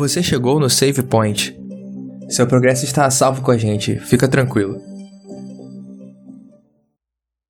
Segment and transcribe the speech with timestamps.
[0.00, 1.54] Você chegou no Save Point.
[2.30, 4.80] Seu progresso está a salvo com a gente, fica tranquilo.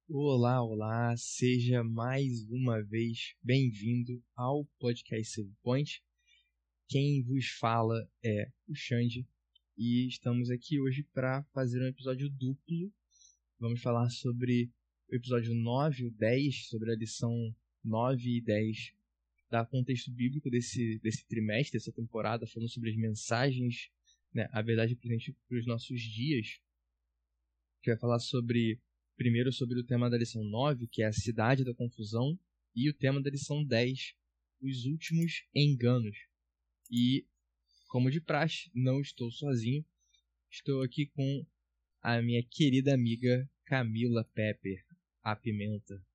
[0.08, 6.02] Olá, olá, seja mais uma vez bem-vindo ao podcast Save Point.
[6.88, 9.24] Quem vos fala é o Xande
[9.78, 12.92] e estamos aqui hoje para fazer um episódio duplo.
[13.60, 14.68] Vamos falar sobre
[15.08, 18.99] o episódio 9 e o 10, sobre a lição 9 e 10
[19.50, 23.90] dar contexto bíblico desse, desse trimestre, dessa temporada, falando sobre as mensagens,
[24.32, 26.60] né, a verdade presente para os nossos dias.
[27.82, 28.80] Que vai falar sobre,
[29.16, 32.38] primeiro, sobre o tema da lição 9, que é a cidade da confusão,
[32.74, 34.14] e o tema da lição 10,
[34.62, 36.16] os últimos enganos.
[36.90, 37.26] E,
[37.88, 39.84] como de praxe, não estou sozinho,
[40.48, 41.44] estou aqui com
[42.02, 44.84] a minha querida amiga Camila Pepper,
[45.22, 46.09] a Pimenta.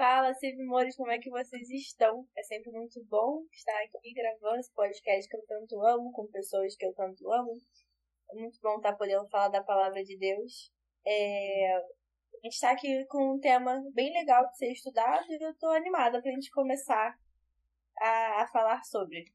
[0.00, 2.26] Fala, Silvimores, como é que vocês estão?
[2.34, 6.74] É sempre muito bom estar aqui gravando esse podcast que eu tanto amo, com pessoas
[6.74, 7.54] que eu tanto amo.
[8.30, 10.72] É muito bom estar podendo falar da palavra de Deus.
[11.06, 11.76] É...
[11.76, 15.68] A gente está aqui com um tema bem legal de ser estudado e eu estou
[15.68, 17.20] animada para a gente começar
[17.98, 19.26] a, a falar sobre.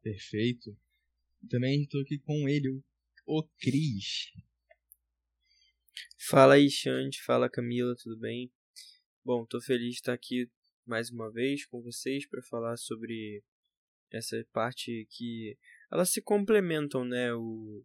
[0.00, 0.70] Perfeito.
[1.50, 2.80] Também estou aqui com ele,
[3.26, 4.30] o Cris.
[6.28, 7.22] Fala aí, Xande.
[7.22, 8.52] Fala, Camila, tudo bem?
[9.24, 10.50] Bom, tô feliz de estar aqui
[10.86, 13.42] mais uma vez com vocês para falar sobre
[14.10, 15.56] essa parte que
[15.92, 17.34] elas se complementam, né?
[17.34, 17.84] O,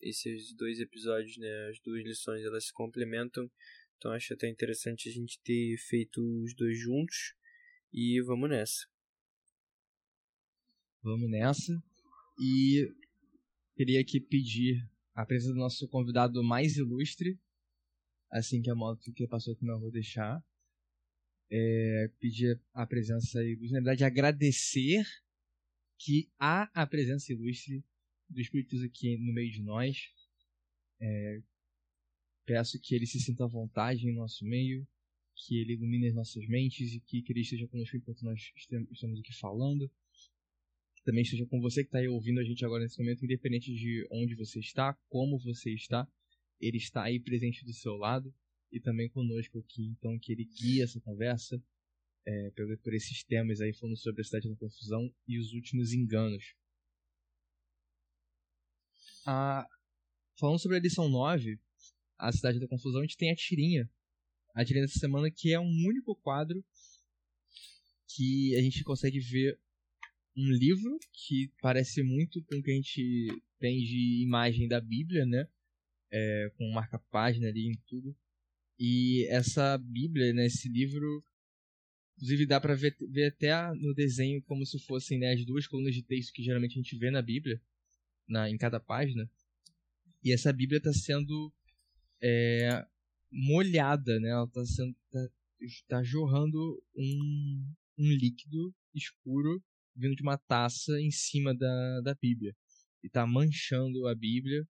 [0.00, 1.68] esses dois episódios, né?
[1.70, 3.50] As duas lições elas se complementam.
[3.96, 7.34] Então acho até interessante a gente ter feito os dois juntos.
[7.92, 8.86] E vamos nessa.
[11.02, 11.82] Vamos nessa.
[12.38, 12.92] E
[13.76, 17.38] queria aqui pedir a presença do nosso convidado mais ilustre,
[18.32, 20.42] assim que a moto que passou aqui não vou deixar.
[21.54, 25.04] É, pedir a presença ilustre, na verdade, agradecer
[25.98, 27.84] que há a presença ilustre
[28.26, 29.98] do Espírito aqui no meio de nós.
[30.98, 31.42] É,
[32.46, 34.88] peço que ele se sinta à vontade em nosso meio,
[35.34, 39.20] que ele ilumine as nossas mentes e que, que ele esteja conosco enquanto nós estamos
[39.20, 39.90] aqui falando.
[40.96, 43.74] Que também esteja com você que está aí ouvindo a gente agora nesse momento, independente
[43.74, 46.08] de onde você está, como você está
[46.62, 48.32] ele está aí presente do seu lado
[48.70, 49.86] e também conosco aqui.
[49.88, 51.62] Então, que ele guie essa conversa
[52.24, 55.92] é, por, por esses temas aí, falando sobre a cidade da confusão e os últimos
[55.92, 56.54] enganos.
[59.26, 59.66] A,
[60.38, 61.58] falando sobre a lição 9,
[62.18, 63.90] a cidade da confusão, a gente tem a tirinha.
[64.54, 66.64] A tirinha dessa semana que é um único quadro
[68.14, 69.58] que a gente consegue ver
[70.36, 75.26] um livro que parece muito com o que a gente tem de imagem da Bíblia,
[75.26, 75.48] né?
[76.12, 78.14] É, com marca-página ali em tudo.
[78.78, 81.24] E essa Bíblia, né, esse livro,
[82.16, 85.94] inclusive dá para ver, ver até no desenho como se fossem né, as duas colunas
[85.94, 87.60] de texto que geralmente a gente vê na Bíblia,
[88.28, 89.28] na, em cada página.
[90.22, 91.52] E essa Bíblia está sendo
[92.22, 92.86] é,
[93.30, 94.28] molhada, né?
[94.28, 94.62] Ela está
[95.10, 95.28] tá,
[95.88, 99.62] tá jorrando um, um líquido escuro
[99.94, 102.54] vindo de uma taça em cima da, da Bíblia
[103.02, 104.66] e está manchando a Bíblia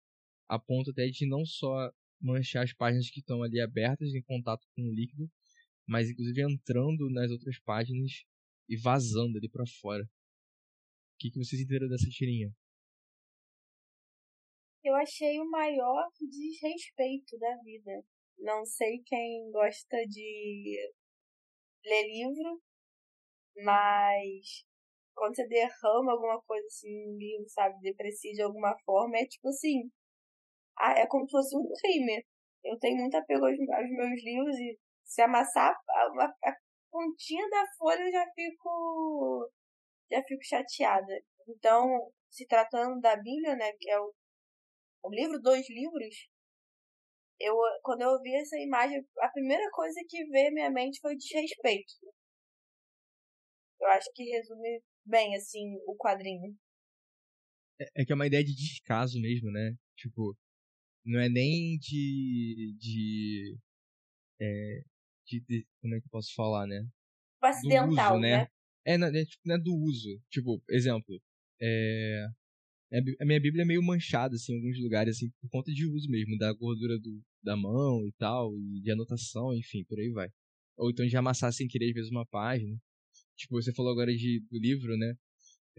[0.48, 1.90] a ponto até de não só
[2.20, 5.30] manchar as páginas que estão ali abertas em contato com o líquido,
[5.86, 8.24] mas inclusive entrando nas outras páginas
[8.68, 10.04] e vazando ali para fora.
[10.04, 12.52] O que, que vocês entenderam dessa tirinha?
[14.84, 18.04] Eu achei o maior desrespeito da vida.
[18.38, 20.76] Não sei quem gosta de
[21.84, 22.62] ler livro,
[23.64, 24.64] mas
[25.14, 29.48] quando você derrama alguma coisa assim no livro, sabe, deprecia de alguma forma, é tipo
[29.48, 29.90] assim,
[30.78, 32.24] é como se fosse um crime.
[32.64, 36.56] Eu tenho muito apego aos, aos meus livros e se amassar a, a, a,
[36.90, 39.50] pontinha da folha eu já fico
[40.10, 41.20] já fico chateada.
[41.48, 44.12] Então, se tratando da Bíblia, né, que é o,
[45.04, 46.28] o livro dos livros,
[47.40, 51.16] eu quando eu vi essa imagem, a primeira coisa que veio à minha mente foi
[51.16, 51.92] desrespeito.
[53.80, 56.56] Eu acho que resume bem assim o quadrinho.
[57.78, 59.74] É, é que é uma ideia de descaso mesmo, né?
[59.96, 60.34] Tipo,
[61.06, 62.74] não é nem de.
[62.78, 63.56] de,
[64.40, 64.82] é,
[65.26, 66.86] de, de como é que eu posso falar, né?
[67.40, 68.38] acidental, uso, né?
[68.38, 68.48] né?
[68.84, 70.20] É, não, é, tipo, não é do uso.
[70.30, 71.20] Tipo, exemplo,
[71.60, 72.26] é,
[73.20, 76.08] a minha Bíblia é meio manchada, assim, em alguns lugares, assim, por conta de uso
[76.10, 80.28] mesmo, da gordura do, da mão e tal, e de anotação, enfim, por aí vai.
[80.76, 82.76] Ou então de amassar sem querer, às vezes, uma página.
[83.36, 85.14] Tipo, você falou agora de, do livro, né?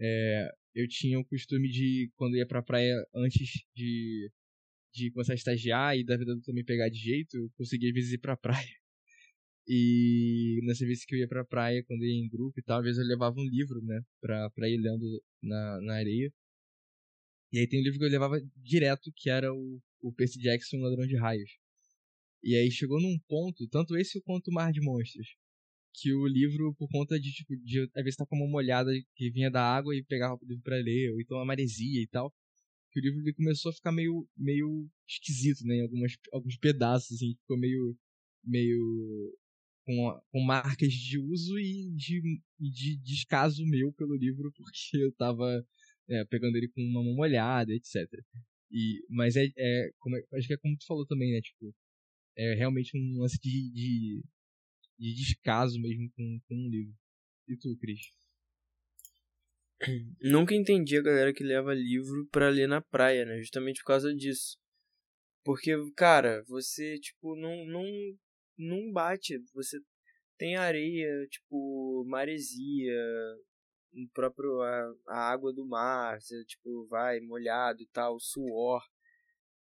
[0.00, 4.30] É, eu tinha o costume de, quando ia pra praia, antes de
[4.92, 8.36] de começar a estagiar e da vida também pegar de jeito, eu consegui ir pra
[8.38, 8.74] praia.
[9.66, 12.84] E nessa vez que eu ia pra praia, quando ia em grupo e tal, às
[12.84, 16.32] vezes eu levava um livro, né, pra, pra ir lendo na, na areia.
[17.52, 20.78] E aí tem um livro que eu levava direto, que era o, o Percy Jackson,
[20.78, 21.50] Ladrão de Raios.
[22.42, 25.28] E aí chegou num ponto, tanto esse quanto o Mar de Monstros,
[25.94, 29.30] que o livro, por conta de, tipo, de às vezes tá com uma molhada que
[29.30, 32.32] vinha da água e pegava o livro pra ler, ou então a maresia e tal,
[32.90, 37.16] que o livro ele começou a ficar meio, meio esquisito, né, em algumas, alguns pedaços,
[37.16, 37.96] assim, ficou meio,
[38.44, 39.36] meio
[39.84, 45.66] com, com marcas de uso e de, de descaso meu pelo livro, porque eu tava
[46.08, 48.06] é, pegando ele com uma mão molhada, etc.
[48.70, 51.74] E, mas é, é, como, é, acho que é como tu falou também, né, tipo,
[52.36, 54.22] é realmente um lance de, de,
[54.98, 56.94] de descaso mesmo com, com um livro.
[57.48, 58.00] E tu, Cris?
[60.20, 63.38] Nunca entendi a galera que leva livro pra ler na praia, né?
[63.38, 64.56] Justamente por causa disso.
[65.44, 67.84] Porque, cara, você, tipo, não, não,
[68.58, 69.38] não bate.
[69.54, 69.78] Você
[70.36, 72.94] tem areia, tipo, maresia,
[73.92, 78.82] o próprio a, a água do mar, você, tipo, vai molhado e tal, suor.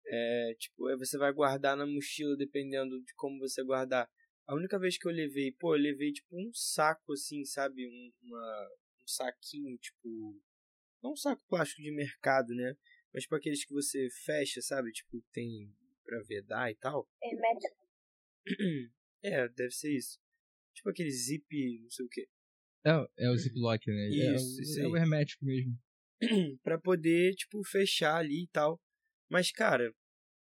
[0.05, 4.09] É, tipo, você vai guardar na mochila dependendo de como você guardar.
[4.47, 7.87] A única vez que eu levei, pô, eu levei tipo um saco assim, sabe?
[7.87, 8.69] Um, uma,
[9.03, 10.41] um saquinho, tipo.
[11.03, 12.75] Não um saco plástico de mercado, né?
[13.13, 14.91] Mas tipo aqueles que você fecha, sabe?
[14.91, 17.07] Tipo, tem pra vedar e tal.
[17.21, 17.81] Hermético.
[19.23, 20.19] É, deve ser isso.
[20.73, 21.45] Tipo aquele zip,
[21.83, 22.27] não sei o que.
[22.83, 24.09] É, é o ziplock, né?
[24.09, 24.91] Isso, é, isso o, é aí.
[24.91, 25.79] o hermético mesmo.
[26.63, 28.81] pra poder, tipo, fechar ali e tal.
[29.29, 29.93] Mas, cara,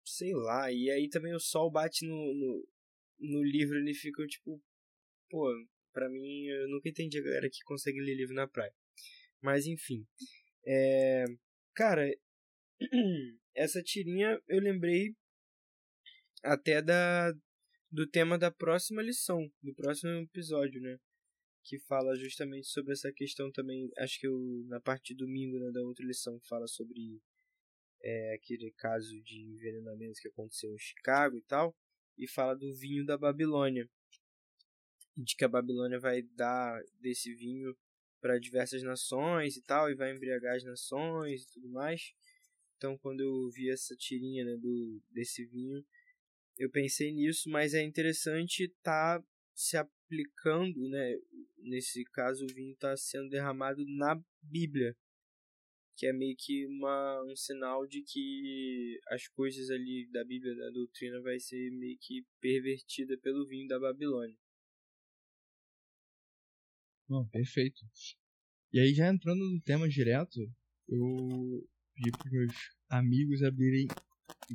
[0.03, 0.73] sei lá.
[0.73, 2.69] E aí também o sol bate no, no,
[3.19, 4.59] no livro ele fica, tipo,
[5.29, 5.47] pô,
[5.95, 8.75] pra mim, eu nunca entendi a galera que consegue ler livro na praia.
[9.41, 10.07] Mas, enfim.
[10.67, 11.25] É,
[11.75, 12.11] cara,
[13.55, 15.15] essa tirinha eu lembrei
[16.43, 17.33] até da
[17.91, 20.99] do tema da próxima lição, do próximo episódio, né?
[21.63, 23.89] Que fala justamente sobre essa questão também.
[23.99, 27.23] Acho que eu, na parte de domingo né, da outra lição fala sobre
[28.03, 31.73] é, aquele caso de envenenamento que aconteceu em Chicago e tal.
[32.19, 33.89] E fala do vinho da Babilônia.
[35.17, 37.77] De que a Babilônia vai dar desse vinho
[38.21, 42.15] para diversas nações e tal, e vai embriagar as nações e tudo mais.
[42.77, 45.85] Então, quando eu vi essa tirinha né, do, desse vinho,
[46.59, 51.19] eu pensei nisso, mas é interessante estar tá se aplicando, né?
[51.59, 54.97] Nesse caso, o vinho está sendo derramado na Bíblia,
[55.97, 60.71] que é meio que uma, um sinal de que as coisas ali da Bíblia, da
[60.71, 64.37] doutrina, vai ser meio que pervertida pelo vinho da Babilônia.
[67.09, 67.81] Não, perfeito.
[68.73, 70.41] E aí, já entrando no tema direto,
[70.89, 72.53] eu pedi para meus
[72.89, 73.87] amigos abrirem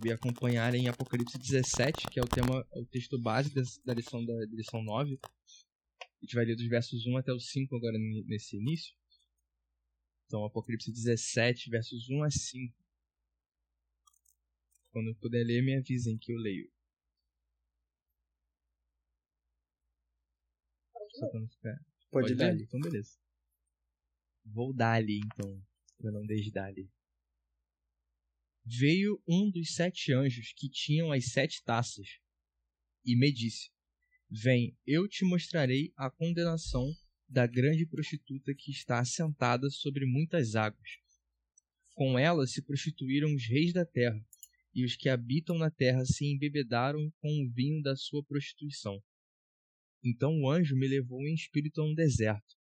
[0.04, 3.54] e acompanharem Apocalipse 17, que é o tema, o texto base
[3.86, 5.20] da lição da, da lição 9.
[5.24, 8.94] A gente vai ler dos versos 1 até o 5 agora nesse início.
[10.26, 12.76] Então, Apocalipse 17, versos 1 a 5.
[14.92, 16.70] Quando eu puder ler, me avisem que eu leio.
[21.12, 21.89] Só pra não ficar...
[22.12, 22.64] Pode, dar ler?
[22.64, 23.18] Então, beleza.
[24.46, 25.62] Vou dar-lhe, então,
[25.98, 26.90] pra não desdar-lhe.
[28.66, 32.08] Veio um dos sete anjos que tinham as sete taças
[33.06, 33.72] e me disse:
[34.30, 36.94] Vem, eu te mostrarei a condenação
[37.28, 40.90] da grande prostituta que está assentada sobre muitas águas.
[41.94, 44.20] Com ela se prostituíram os reis da terra,
[44.74, 49.02] e os que habitam na terra se embebedaram com o vinho da sua prostituição.
[50.04, 52.56] Então o anjo me levou em espírito a um deserto.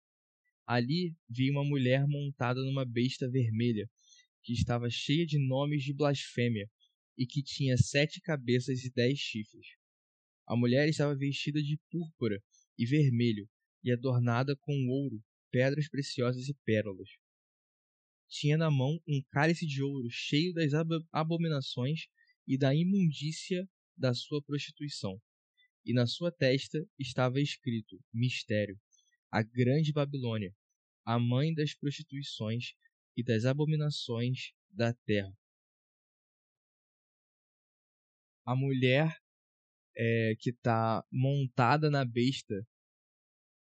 [0.65, 3.89] Ali vi uma mulher montada numa besta vermelha,
[4.43, 6.69] que estava cheia de nomes de blasfêmia,
[7.17, 9.67] e que tinha sete cabeças e dez chifres.
[10.47, 12.41] A mulher estava vestida de púrpura
[12.77, 13.49] e vermelho,
[13.83, 17.09] e adornada com ouro, pedras preciosas e pérolas.
[18.29, 20.71] Tinha na mão um cálice de ouro cheio das
[21.11, 22.07] abominações
[22.45, 25.19] e da imundícia da sua prostituição.
[25.87, 28.77] E na sua testa estava escrito: Mistério,
[29.31, 30.53] a grande Babilônia,
[31.05, 32.73] a mãe das prostituições
[33.15, 35.33] e das abominações da terra.
[38.45, 39.17] A mulher
[39.95, 42.67] é, que está montada na besta,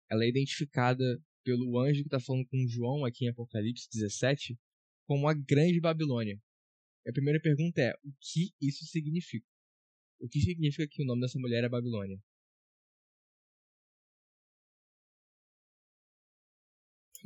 [0.10, 4.58] ela é identificada pelo anjo que está falando com João aqui em Apocalipse 17
[5.06, 6.42] como a grande Babilônia.
[7.08, 9.46] A primeira pergunta é: o que isso significa?
[10.20, 12.20] O que significa que o nome dessa mulher é Babilônia?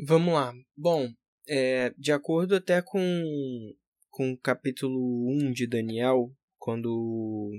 [0.06, 0.54] Vamos lá.
[0.76, 1.08] Bom,
[1.48, 3.02] é, de acordo até com,
[4.10, 7.52] com o capítulo 1 de Daniel, quando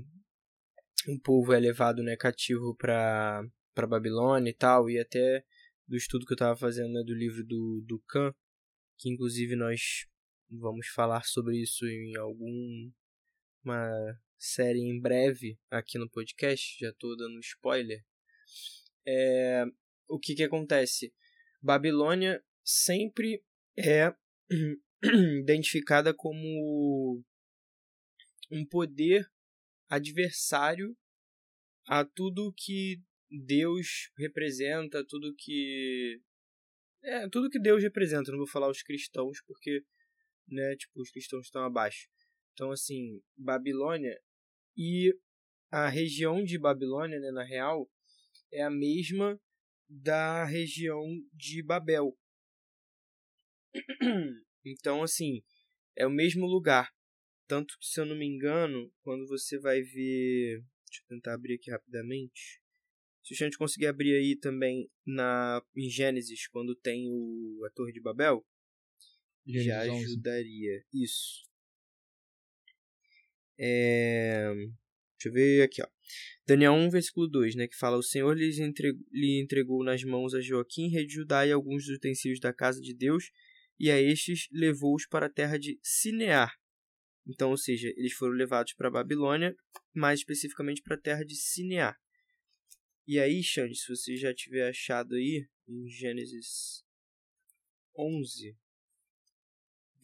[1.08, 3.42] um povo é levado né, cativo para
[3.88, 5.44] Babilônia e tal, e até
[5.86, 8.32] do estudo que eu estava fazendo né, do livro do, do Khan,
[8.98, 10.06] que inclusive nós
[10.50, 13.90] vamos falar sobre isso em alguma
[14.44, 18.04] série em breve aqui no podcast, já estou dando spoiler.
[19.06, 19.64] É,
[20.06, 21.14] o que, que acontece?
[21.62, 23.42] Babilônia sempre
[23.76, 24.14] é
[25.40, 27.22] identificada como
[28.50, 29.26] um poder
[29.88, 30.94] adversário
[31.86, 36.20] a tudo que Deus representa, tudo que
[37.02, 39.82] é, tudo que Deus representa, não vou falar os cristãos porque
[40.46, 42.08] né, tipo, os cristãos estão abaixo.
[42.52, 44.18] Então assim, Babilônia
[44.76, 45.12] e
[45.70, 47.90] a região de Babilônia, né, na real,
[48.52, 49.40] é a mesma
[49.88, 52.16] da região de Babel.
[54.66, 55.42] Então, assim,
[55.94, 56.90] é o mesmo lugar.
[57.46, 60.64] Tanto que, se eu não me engano, quando você vai ver.
[60.86, 62.62] Deixa eu tentar abrir aqui rapidamente.
[63.22, 67.92] Se a gente conseguir abrir aí também na, em Gênesis, quando tem o, a Torre
[67.92, 68.42] de Babel,
[69.46, 70.76] Gênesis já ajudaria.
[70.94, 71.04] 11.
[71.04, 71.44] Isso.
[73.58, 74.52] É...
[75.18, 75.86] Deixa eu ver aqui, ó.
[76.46, 80.34] Daniel 1, versículo 2, né, que fala: O Senhor lhes entregou, lhe entregou nas mãos
[80.34, 83.30] a Joaquim, rei de Judá, e alguns dos utensílios da casa de Deus,
[83.78, 86.52] e a estes levou-os para a terra de Sinear.
[87.26, 89.56] Então, ou seja, eles foram levados para a Babilônia,
[89.94, 91.96] mais especificamente para a terra de Sinear.
[93.06, 96.84] E aí, Xande, se você já tiver achado aí, em Gênesis
[97.96, 98.56] 11,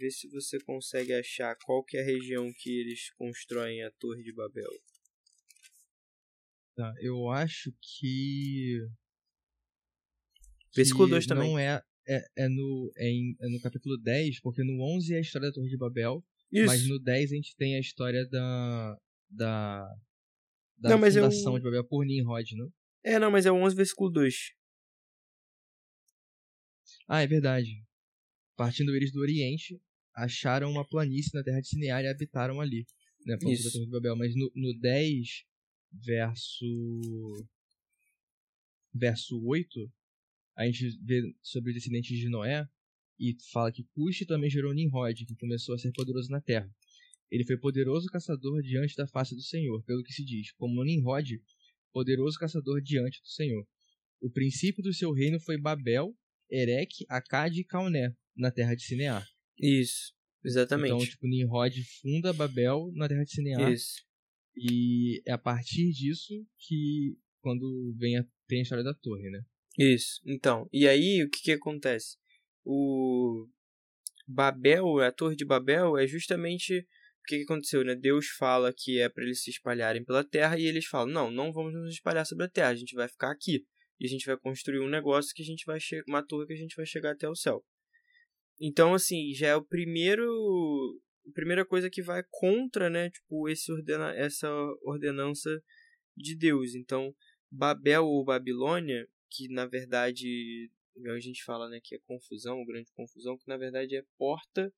[0.00, 4.22] vê se você consegue achar qual que é a região que eles constroem a Torre
[4.22, 4.70] de Babel.
[6.74, 8.78] Tá, eu acho que.
[10.74, 11.50] Versículo 2 também.
[11.50, 15.18] Não é, é, é, no, é, em, é no capítulo 10, porque no 11 é
[15.18, 16.24] a história da Torre de Babel.
[16.50, 16.66] Isso.
[16.66, 18.96] Mas no 10 a gente tem a história da.
[19.28, 19.84] da.
[20.78, 21.58] da não, fundação é o...
[21.58, 22.72] de Babel por Nimrod, não?
[23.04, 24.54] É, não, mas é o 11, versículo 2.
[27.06, 27.84] Ah, é verdade.
[28.56, 29.80] Partindo eles do Oriente,
[30.14, 32.86] acharam uma planície na terra de Sinear e habitaram ali.
[33.26, 33.64] Né, Isso.
[33.64, 34.16] da Torre de Babel.
[34.16, 35.44] Mas no, no 10,
[35.92, 36.66] verso.
[38.92, 39.92] verso 8,
[40.56, 42.66] a gente vê sobre os descendentes de Noé
[43.18, 46.70] e fala que Cush também gerou Nimrod, que começou a ser poderoso na terra.
[47.30, 51.40] Ele foi poderoso caçador diante da face do Senhor, pelo que se diz, como Nimrod,
[51.92, 53.66] poderoso caçador diante do Senhor.
[54.20, 56.16] O princípio do seu reino foi Babel,
[56.50, 59.26] Erech, Acade e Cauné, na terra de Sinear.
[59.60, 60.14] Isso,
[60.44, 60.94] exatamente.
[60.94, 63.72] Então, tipo, Nimrod funda Babel na terra de Sinear.
[63.72, 64.02] Isso.
[64.56, 69.42] E é a partir disso que, quando vem a, tem a história da torre, né?
[69.78, 70.20] Isso.
[70.26, 72.16] Então, e aí o que, que acontece?
[72.64, 73.46] O
[74.26, 77.94] Babel, a Torre de Babel, é justamente o que, que aconteceu, né?
[77.94, 81.52] Deus fala que é para eles se espalharem pela terra e eles falam: não, não
[81.52, 83.64] vamos nos espalhar sobre a terra, a gente vai ficar aqui
[83.98, 86.56] e a gente vai construir um negócio que a gente vai uma torre que a
[86.56, 87.64] gente vai chegar até o céu.
[88.60, 93.70] Então, assim, já é o primeiro a primeira coisa que vai contra, né, tipo, esse
[93.72, 94.48] ordena essa
[94.82, 95.62] ordenança
[96.16, 96.74] de Deus.
[96.74, 97.14] Então,
[97.50, 100.70] Babel ou Babilônia que na verdade
[101.06, 104.72] a gente fala né que é confusão grande confusão que na verdade é porta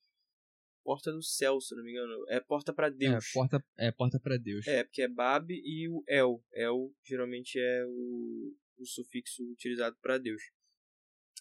[0.84, 2.24] porta do céu se não me engano.
[2.28, 3.12] É porta para Deus.
[3.14, 4.66] é porta é porta para Deus.
[4.66, 6.44] É porque é Bab e o El.
[6.52, 10.42] El geralmente é o, o sufixo utilizado para Deus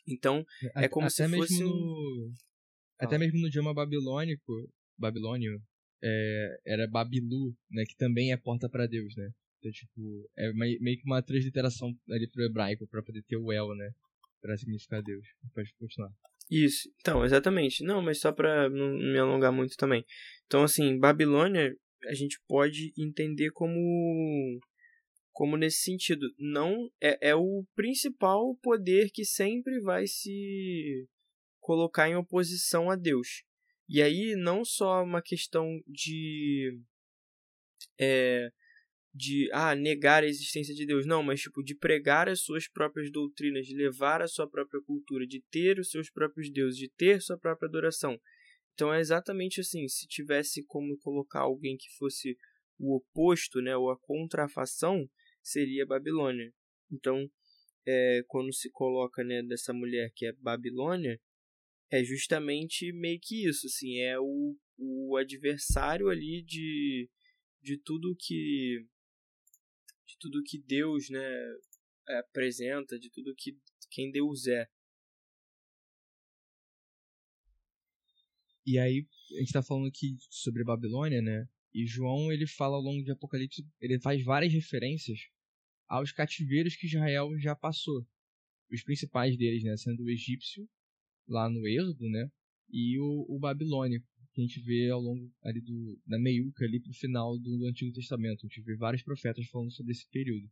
[0.08, 2.34] então é, é como até se mesmo fosse no,
[3.00, 5.62] até mesmo no idioma babilônico babilônio
[6.04, 9.32] é, era Babilu né que também é porta para Deus né
[9.62, 13.76] então, tipo, é meio que uma transliteração ali pro hebraico pra poder ter o El,
[13.76, 13.92] né?
[14.42, 15.24] Pra significar Deus.
[15.54, 16.10] Pode continuar.
[16.50, 17.84] Isso, então, exatamente.
[17.84, 20.04] Não, mas só pra não me alongar muito também.
[20.48, 21.72] Então, assim, Babilônia,
[22.06, 24.60] a gente pode entender como
[25.32, 31.08] como nesse sentido não é, é o principal poder que sempre vai se
[31.60, 33.44] colocar em oposição a Deus
[33.94, 36.80] e aí não só uma questão de
[38.00, 38.50] é,
[39.14, 43.12] de ah, negar a existência de Deus, não, mas tipo de pregar as suas próprias
[43.12, 47.22] doutrinas, de levar a sua própria cultura, de ter os seus próprios deuses, de ter
[47.22, 48.18] sua própria adoração.
[48.74, 52.38] Então é exatamente assim, se tivesse como colocar alguém que fosse
[52.80, 55.06] o oposto, né, ou a contrafação,
[55.42, 56.54] seria Babilônia.
[56.92, 57.30] Então,
[57.86, 61.20] é, quando se coloca, né, dessa mulher que é Babilônia,
[61.90, 67.10] é justamente meio que isso, assim, é o, o adversário ali de,
[67.62, 68.86] de tudo que
[70.06, 71.56] de tudo que Deus né,
[72.10, 73.58] é, apresenta, de tudo que
[73.90, 74.68] quem Deus é.
[78.66, 81.48] E aí, a gente está falando aqui sobre Babilônia, né?
[81.74, 85.20] E João ele fala ao longo de Apocalipse, ele faz várias referências
[85.88, 88.06] aos cativeiros que Israel já passou.
[88.72, 90.68] Os principais deles, né, sendo o egípcio,
[91.28, 92.30] lá no Êxodo, né,
[92.70, 96.80] e o, o babilônico, que a gente vê ao longo ali do, da meiuca ali
[96.80, 98.46] pro final do, do Antigo Testamento.
[98.46, 100.50] A gente vê vários profetas falando sobre esse período.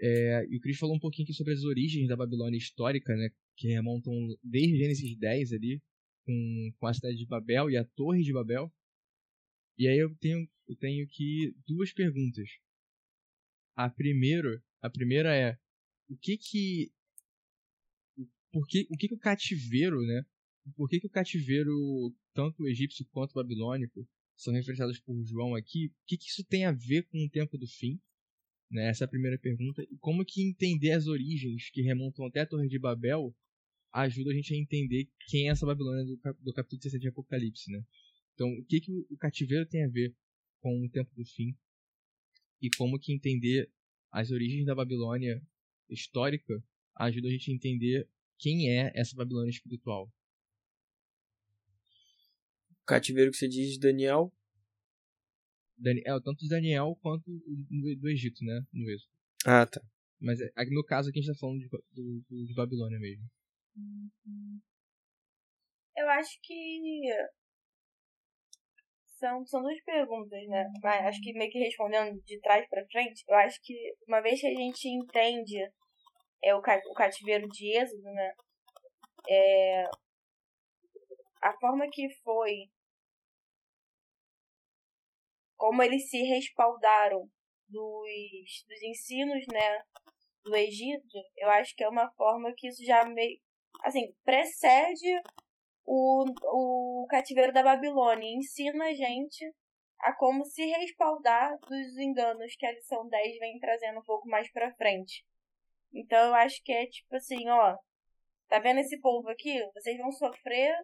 [0.00, 3.30] É, e o Cris falou um pouquinho aqui sobre as origens da Babilônia histórica, né,
[3.56, 5.82] que remontam desde Gênesis 10 ali,
[6.24, 8.72] com, com a cidade de Babel e a Torre de Babel.
[9.76, 12.48] E aí eu tenho, eu tenho aqui duas perguntas.
[13.76, 15.58] A primeira, a primeira é
[16.08, 16.92] o que que
[18.52, 20.24] por que, o que que o cativeiro, né?
[20.76, 21.74] Por que que o cativeiro,
[22.32, 25.86] tanto o egípcio quanto o babilônico, são referenciados por João aqui?
[25.86, 28.00] O que que isso tem a ver com o tempo do fim?
[28.70, 28.88] Né?
[28.88, 29.82] Essa é a primeira pergunta.
[29.82, 33.34] E como que entender as origens que remontam até a Torre de Babel
[33.92, 37.70] ajuda a gente a entender quem é essa Babilônia do, do capítulo 17 de Apocalipse,
[37.70, 37.82] né?
[38.34, 40.14] Então, o que, que o cativeiro tem a ver
[40.60, 41.56] com o tempo do fim?
[42.60, 43.70] E como que entender
[44.10, 45.42] as origens da Babilônia
[45.88, 46.62] histórica
[46.96, 50.08] ajuda a gente a entender quem é essa Babilônia espiritual.
[52.82, 54.32] O cativeiro que você diz Daniel?
[55.76, 58.64] Daniel, tanto de Daniel quanto do, Egito, né?
[58.72, 59.12] No Êxodo.
[59.44, 59.82] Ah, tá.
[60.20, 63.28] Mas é, no caso aqui a gente tá falando de, do, de Babilônia mesmo.
[65.96, 67.02] Eu acho que
[69.18, 70.64] são, são duas perguntas, né?
[70.82, 73.74] Mas acho que meio que respondendo de trás para frente, eu acho que
[74.08, 75.70] uma vez que a gente entende
[76.42, 78.32] é o, o cativeiro de Êxodo, né?
[79.28, 79.84] É,
[81.42, 82.68] a forma que foi,
[85.56, 87.28] como eles se respaldaram
[87.68, 89.82] dos, dos ensinos, né?
[90.44, 93.40] Do Egito, eu acho que é uma forma que isso já meio.
[93.82, 95.20] Assim, precede
[95.84, 96.24] o,
[97.02, 99.44] o cativeiro da Babilônia ensina a gente
[100.00, 104.50] a como se respaldar dos enganos que a lição 10 vem trazendo um pouco mais
[104.52, 105.24] pra frente.
[105.92, 107.76] Então eu acho que é tipo assim, ó,
[108.48, 109.58] tá vendo esse povo aqui?
[109.74, 110.74] Vocês vão sofrer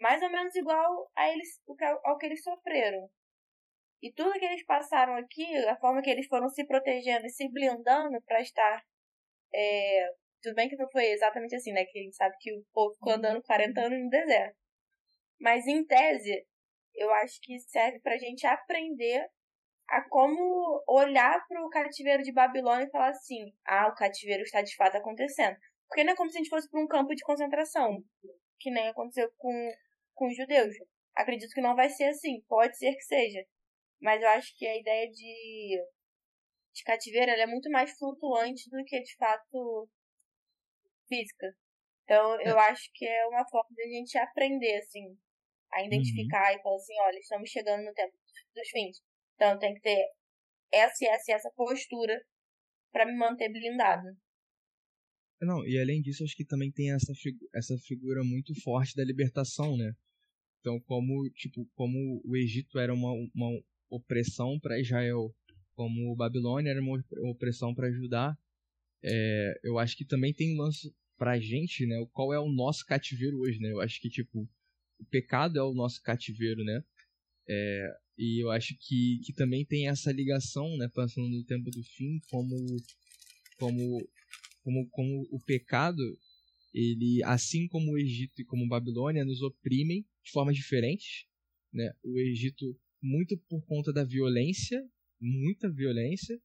[0.00, 1.48] mais ou menos igual a eles,
[2.04, 3.08] ao que eles sofreram.
[4.02, 7.48] E tudo que eles passaram aqui, a forma que eles foram se protegendo e se
[7.48, 8.84] blindando para estar
[9.54, 10.10] é,
[10.42, 11.84] tudo bem que não foi exatamente assim, né?
[11.84, 14.56] Que a gente sabe que o povo ficou andando 40 anos no deserto.
[15.40, 16.46] Mas em tese,
[16.94, 19.28] eu acho que serve pra gente aprender
[19.88, 24.62] a como olhar para o cativeiro de Babilônia e falar assim: ah, o cativeiro está
[24.62, 25.56] de fato acontecendo.
[25.88, 28.02] Porque não é como se a gente fosse para um campo de concentração,
[28.58, 29.72] que nem aconteceu com,
[30.14, 30.74] com os judeus.
[31.14, 33.46] Acredito que não vai ser assim, pode ser que seja.
[34.00, 35.80] Mas eu acho que a ideia de,
[36.74, 39.88] de cativeiro é muito mais flutuante do que de fato
[41.08, 41.54] física.
[42.04, 42.70] Então, eu é.
[42.70, 45.16] acho que é uma forma de a gente aprender, assim,
[45.72, 46.58] a identificar uhum.
[46.58, 48.16] e falar assim, olha, estamos chegando no tempo
[48.54, 49.02] dos fins.
[49.34, 50.06] Então, tem que ter
[50.72, 52.20] essa e essa essa postura
[52.92, 54.06] para me manter blindado.
[55.40, 59.04] Não, e além disso, acho que também tem essa, figu essa figura muito forte da
[59.04, 59.92] libertação, né?
[60.60, 65.32] Então, como, tipo, como o Egito era uma, uma opressão para Israel,
[65.74, 66.98] como o Babilônia era uma
[67.30, 68.34] opressão para Judá,
[69.02, 71.96] é, eu acho que também tem um lance pra gente, né?
[72.12, 73.70] Qual é o nosso cativeiro hoje, né?
[73.70, 74.48] Eu acho que, tipo,
[74.98, 76.82] o pecado é o nosso cativeiro, né?
[77.48, 80.88] É, e eu acho que, que também tem essa ligação, né?
[80.88, 82.84] Pensando no tempo do fim, como,
[83.56, 84.08] como,
[84.62, 86.02] como, como o pecado,
[86.72, 91.26] ele, assim como o Egito e como Babilônia, nos oprimem de formas diferentes,
[91.72, 91.92] né?
[92.02, 94.82] O Egito muito por conta da violência,
[95.20, 96.40] muita violência,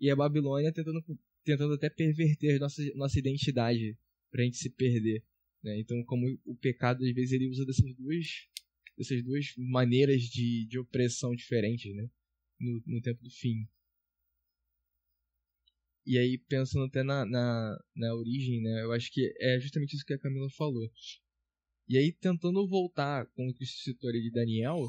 [0.00, 1.02] e a Babilônia tentando
[1.44, 3.96] tentando até perverter nossa, nossa identidade
[4.30, 5.22] pra gente se perder.
[5.62, 5.78] Né?
[5.78, 8.26] Então, como o pecado, às vezes, ele usa dessas duas,
[8.96, 12.08] dessas duas maneiras de, de opressão diferentes né?
[12.58, 13.68] no, no tempo do fim.
[16.06, 18.82] E aí, pensando até na, na, na origem, né?
[18.82, 20.86] Eu acho que é justamente isso que a Camila falou.
[21.88, 24.86] E aí, tentando voltar com o que se citou ali de Daniel,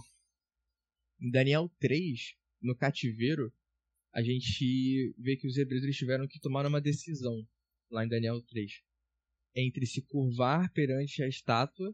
[1.22, 3.54] em Daniel 3, no cativeiro,
[4.16, 7.46] a gente vê que os hebreus eles tiveram que tomar uma decisão,
[7.92, 8.82] lá em Daniel 3,
[9.54, 11.94] entre se curvar perante a estátua,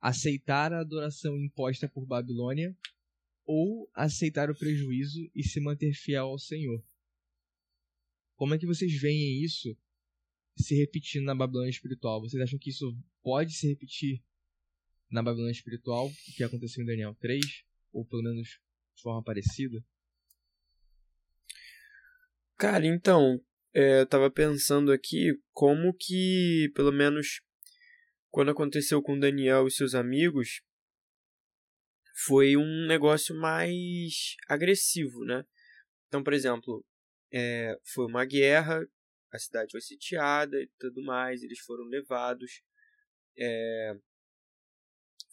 [0.00, 2.76] aceitar a adoração imposta por Babilônia,
[3.44, 6.84] ou aceitar o prejuízo e se manter fiel ao Senhor.
[8.34, 9.76] Como é que vocês veem isso
[10.56, 12.20] se repetindo na Babilônia espiritual?
[12.20, 14.20] Vocês acham que isso pode se repetir
[15.08, 17.40] na Babilônia espiritual, o que aconteceu em Daniel 3,
[17.92, 18.58] ou pelo menos
[18.96, 19.84] de forma parecida?
[22.62, 23.44] Cara, então,
[23.74, 27.40] é, eu tava pensando aqui como que, pelo menos
[28.30, 30.62] quando aconteceu com Daniel e seus amigos,
[32.24, 35.44] foi um negócio mais agressivo, né?
[36.06, 36.86] Então, por exemplo,
[37.32, 38.86] é, foi uma guerra,
[39.32, 42.62] a cidade foi sitiada e tudo mais, eles foram levados,
[43.36, 43.92] é,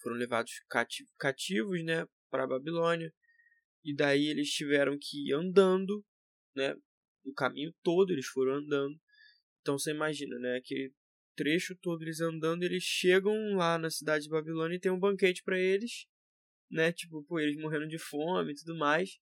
[0.02, 0.64] foram levados
[1.20, 3.14] cativos, né, para a Babilônia,
[3.86, 6.04] e daí eles tiveram que ir andando,
[6.56, 6.76] né,
[7.30, 9.00] o caminho todo eles foram andando.
[9.62, 10.92] Então você imagina, né, que
[11.36, 15.44] trecho todo eles andando, eles chegam lá na cidade de Babilônia e tem um banquete
[15.44, 16.06] para eles,
[16.70, 19.18] né, tipo, pô, eles morrendo de fome e tudo mais.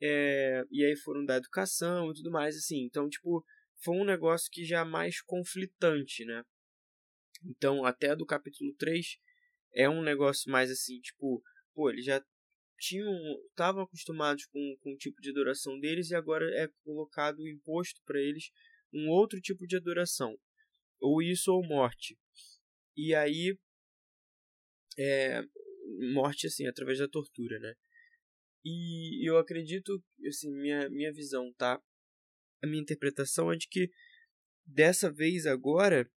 [0.00, 2.82] É, e aí foram dar educação e tudo mais, assim.
[2.84, 3.44] Então, tipo,
[3.82, 6.42] foi um negócio que já é mais conflitante, né?
[7.44, 9.18] Então, até do capítulo 3
[9.72, 11.42] é um negócio mais assim, tipo,
[11.74, 12.22] pô, eles já
[12.78, 13.12] tinham,
[13.48, 18.20] estavam acostumados com, com o tipo de adoração deles e agora é colocado imposto para
[18.20, 18.50] eles
[18.92, 20.38] um outro tipo de adoração,
[21.00, 22.16] ou isso ou morte.
[22.96, 23.58] E aí,
[24.98, 25.42] é,
[26.12, 27.74] morte assim, através da tortura, né?
[28.64, 31.80] E eu acredito, assim, minha, minha visão, tá?
[32.62, 33.90] A minha interpretação é de que
[34.64, 36.10] dessa vez agora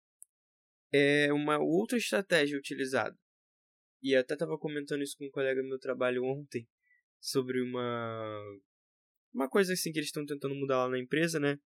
[0.93, 3.19] é uma outra estratégia utilizada.
[4.07, 6.65] E até estava comentando isso com um colega do meu trabalho ontem
[7.21, 8.41] sobre uma
[9.35, 11.59] uma coisa assim que eles estão tentando mudar lá na empresa, né?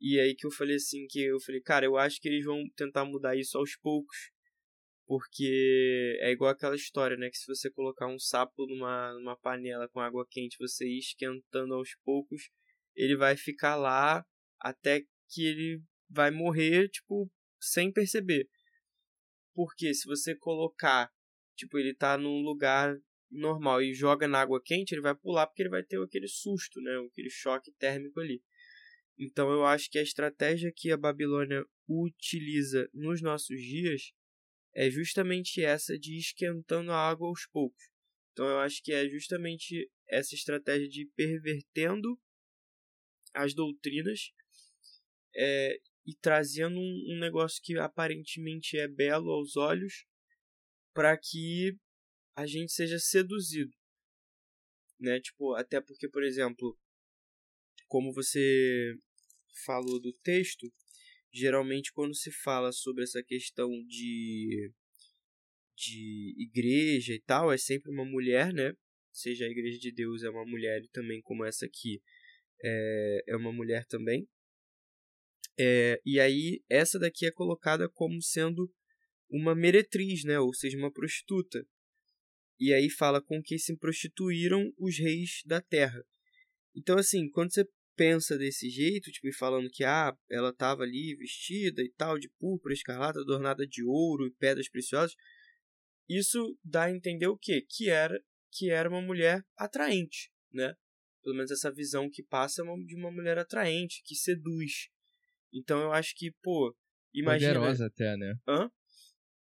[0.00, 2.62] E aí que eu falei assim que eu falei, cara, eu acho que eles vão
[2.76, 4.30] tentar mudar isso aos poucos
[5.04, 7.28] porque é igual aquela história, né?
[7.28, 11.74] Que se você colocar um sapo numa, numa panela com água quente, você ir esquentando
[11.74, 12.48] aos poucos,
[12.94, 14.24] ele vai ficar lá
[14.60, 17.28] até que ele vai morrer, tipo,
[17.60, 18.48] sem perceber.
[19.52, 21.10] Porque se você colocar,
[21.60, 22.96] tipo, ele tá num lugar
[23.30, 26.80] normal e joga na água quente, ele vai pular porque ele vai ter aquele susto,
[26.80, 26.98] né?
[27.06, 28.42] Aquele choque térmico ali.
[29.18, 34.12] Então eu acho que a estratégia que a Babilônia utiliza nos nossos dias
[34.74, 37.90] é justamente essa de esquentando a água aos poucos.
[38.32, 42.18] Então eu acho que é justamente essa estratégia de pervertendo
[43.34, 44.32] as doutrinas
[45.36, 50.04] é, e trazendo um, um, negócio que aparentemente é belo aos olhos
[50.92, 51.76] para que
[52.36, 53.70] a gente seja seduzido.
[54.98, 55.20] Né?
[55.20, 56.78] Tipo, até porque, por exemplo,
[57.86, 58.94] como você
[59.64, 60.70] falou do texto,
[61.32, 64.72] geralmente quando se fala sobre essa questão de
[65.76, 68.74] de igreja e tal, é sempre uma mulher, né?
[69.10, 72.02] Seja a igreja de Deus é uma mulher e também como essa aqui
[72.62, 74.28] é, é uma mulher também.
[75.58, 78.70] É, e aí essa daqui é colocada como sendo
[79.30, 80.38] uma meretriz, né?
[80.38, 81.64] Ou seja, uma prostituta.
[82.58, 86.04] E aí fala com que se prostituíram os reis da terra.
[86.74, 87.66] Então, assim, quando você
[87.96, 92.74] pensa desse jeito, tipo, falando que ah, ela estava ali vestida e tal, de púrpura,
[92.74, 95.14] escarlata, adornada de ouro e pedras preciosas,
[96.08, 97.64] isso dá a entender o quê?
[97.68, 98.18] Que era,
[98.50, 100.74] que era uma mulher atraente, né?
[101.22, 104.88] Pelo menos essa visão que passa é de uma mulher atraente, que seduz.
[105.52, 106.74] Então eu acho que, pô,
[107.12, 107.54] imagina...
[107.54, 108.34] Poderosa até, né?
[108.48, 108.70] Hã?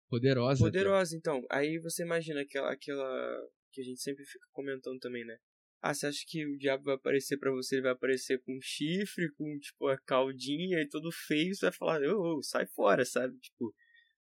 [0.09, 0.65] Poderosa.
[0.65, 1.19] Poderosa, até.
[1.19, 1.47] então.
[1.51, 5.37] Aí você imagina aquela, aquela que a gente sempre fica comentando também, né?
[5.81, 7.77] Ah, você acha que o diabo vai aparecer para você?
[7.77, 11.55] Ele vai aparecer com chifre, com, tipo, a caldinha e tudo feio.
[11.55, 13.39] Você vai falar, ô, oh, sai fora, sabe?
[13.39, 13.73] Tipo,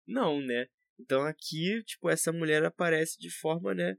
[0.06, 0.68] não, né?
[1.00, 3.96] Então aqui, tipo, essa mulher aparece de forma, né?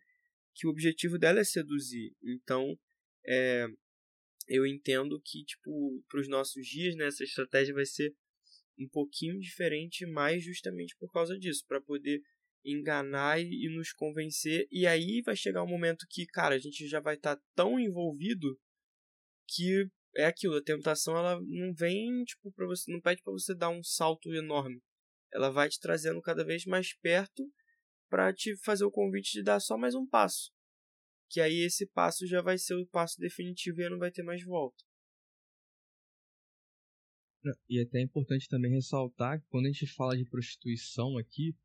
[0.54, 2.16] Que o objetivo dela é seduzir.
[2.24, 2.78] Então,
[3.26, 3.68] é,
[4.48, 7.08] eu entendo que, tipo, para os nossos dias, né?
[7.08, 8.14] Essa estratégia vai ser
[8.80, 11.64] um pouquinho diferente, mais justamente por causa disso.
[11.68, 12.22] para poder
[12.64, 14.68] enganar e, nos convencer.
[14.72, 17.80] E aí vai chegar um momento que, cara, a gente já vai estar tá tão
[17.80, 18.60] envolvido
[19.48, 23.56] que é aquilo, a tentação ela não vem, tipo, para você, não pede para você
[23.56, 24.82] dar um salto enorme.
[25.32, 27.44] Ela vai te trazendo cada vez mais perto
[28.10, 30.52] para te fazer o convite de dar só mais um passo.
[31.30, 34.44] Que aí esse passo já vai ser o passo definitivo e não vai ter mais
[34.44, 34.84] volta.
[37.70, 41.56] E é até importante também ressaltar que quando a gente fala de prostituição aqui,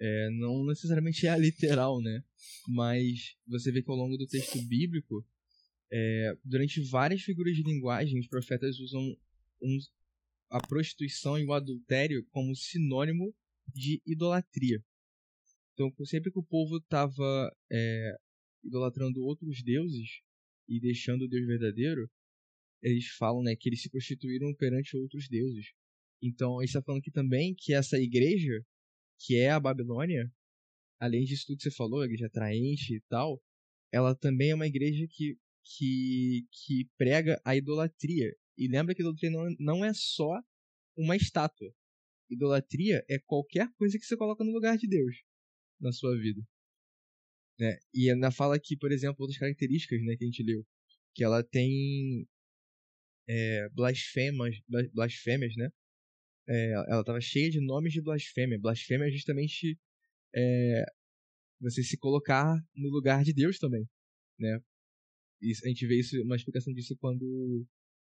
[0.00, 2.22] é, não necessariamente é a literal, né?
[2.68, 5.26] Mas você vê que ao longo do texto bíblico,
[5.90, 9.02] é, durante várias figuras de linguagem, os profetas usam
[9.60, 9.78] um,
[10.50, 13.34] a prostituição e o adultério como sinônimo
[13.74, 14.82] de idolatria.
[15.74, 18.16] Então, sempre que o povo estava é,
[18.64, 20.20] idolatrando outros deuses
[20.68, 22.08] e deixando o Deus verdadeiro,
[22.82, 25.72] eles falam né, que eles se prostituíram perante outros deuses.
[26.22, 28.64] Então, ele está falando aqui também que essa igreja
[29.18, 30.32] que é a Babilônia,
[31.00, 33.42] além disso tudo que você falou, a igreja atraente e tal,
[33.92, 38.32] ela também é uma igreja que, que, que prega a idolatria.
[38.56, 40.40] E lembra que idolatria não, não é só
[40.96, 41.72] uma estátua.
[42.30, 45.16] Idolatria é qualquer coisa que você coloca no lugar de Deus
[45.80, 46.42] na sua vida.
[47.58, 47.78] Né?
[47.92, 50.64] E na fala aqui, por exemplo, outras características né, que a gente leu,
[51.14, 52.28] que ela tem
[53.28, 54.56] é, blasfemas,
[54.94, 55.68] blasfêmias, né?
[56.48, 58.58] É, ela estava cheia de nomes de blasfêmia.
[58.58, 59.78] Blasfêmia é justamente
[60.34, 60.84] é,
[61.60, 63.86] você se colocar no lugar de Deus também,
[64.38, 64.60] né?
[65.42, 67.66] Isso, a gente vê isso, uma explicação disso quando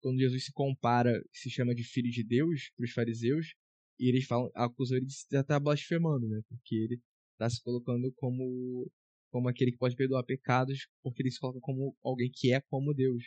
[0.02, 3.54] quando Jesus se compara, se chama de filho de Deus para os fariseus,
[4.00, 6.41] e eles falam, acusam ele de estar tá blasfemando, né?
[6.48, 7.02] Porque ele
[7.34, 8.89] está se colocando como
[9.32, 12.93] como aquele que pode perdoar pecados, porque ele se coloca como alguém que é como
[12.93, 13.24] Deus.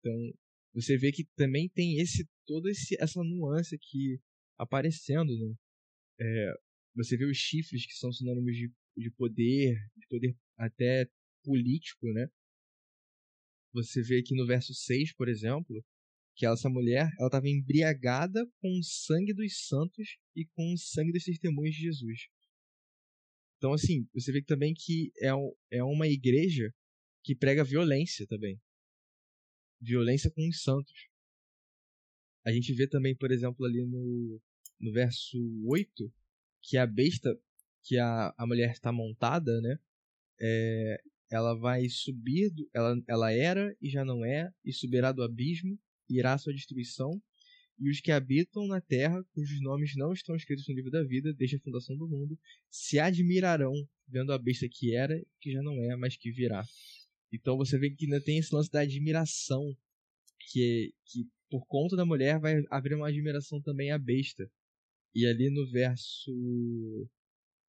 [0.00, 0.32] Então,
[0.74, 4.20] você vê que também tem esse toda esse, essa nuance aqui
[4.58, 5.54] aparecendo, né?
[6.20, 6.54] É,
[6.94, 11.08] você vê os chifres que são sinônimos de, de poder, de poder até
[11.42, 12.26] político, né?
[13.72, 15.82] Você vê aqui no verso 6, por exemplo,
[16.34, 21.12] que essa mulher ela estava embriagada com o sangue dos santos e com o sangue
[21.12, 22.28] dos testemunhos de Jesus.
[23.56, 25.30] Então, assim, você vê também que é,
[25.78, 26.72] é uma igreja
[27.22, 28.60] que prega violência também.
[29.82, 31.08] Violência com os santos.
[32.44, 34.40] A gente vê também, por exemplo, ali no,
[34.80, 36.12] no verso 8,
[36.62, 37.36] que a besta
[37.82, 39.76] que a, a mulher está montada, né?
[40.40, 45.22] É, ela vai subir, do, ela, ela era e já não é, e subirá do
[45.22, 47.20] abismo, e irá à sua destruição,
[47.78, 51.32] e os que habitam na terra, cujos nomes não estão escritos no livro da vida,
[51.32, 52.38] desde a fundação do mundo,
[52.70, 53.72] se admirarão
[54.06, 56.62] vendo a besta que era, que já não é, mas que virá.
[57.32, 59.74] Então você vê que ainda tem esse lance da admiração,
[60.50, 64.50] que, que por conta da mulher vai haver uma admiração também à besta.
[65.14, 66.30] E ali no verso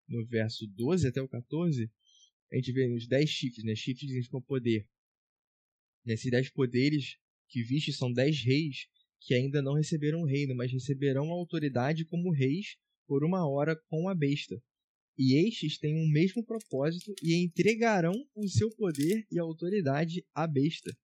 [0.06, 1.90] no verso 12 até o 14,
[2.52, 3.74] a gente vê os 10 chifres, né?
[3.74, 4.86] Chifres significam poder.
[6.04, 7.16] Nesses 10 poderes
[7.48, 8.86] que viste são 10 reis
[9.20, 13.74] que ainda não receberam o reino, mas receberão a autoridade como reis por uma hora
[13.88, 14.62] com a besta.
[15.16, 20.96] E estes têm o mesmo propósito e entregarão o seu poder e autoridade à besta.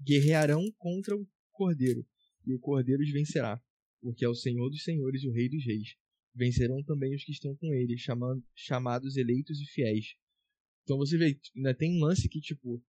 [0.00, 2.06] Guerrearão contra o cordeiro,
[2.46, 3.60] e o cordeiro os vencerá,
[4.00, 5.96] porque é o Senhor dos senhores e o Rei dos reis.
[6.34, 10.14] Vencerão também os que estão com ele, chamando, chamados eleitos e fiéis.
[10.84, 12.82] Então você vê, ainda tem um lance que, tipo,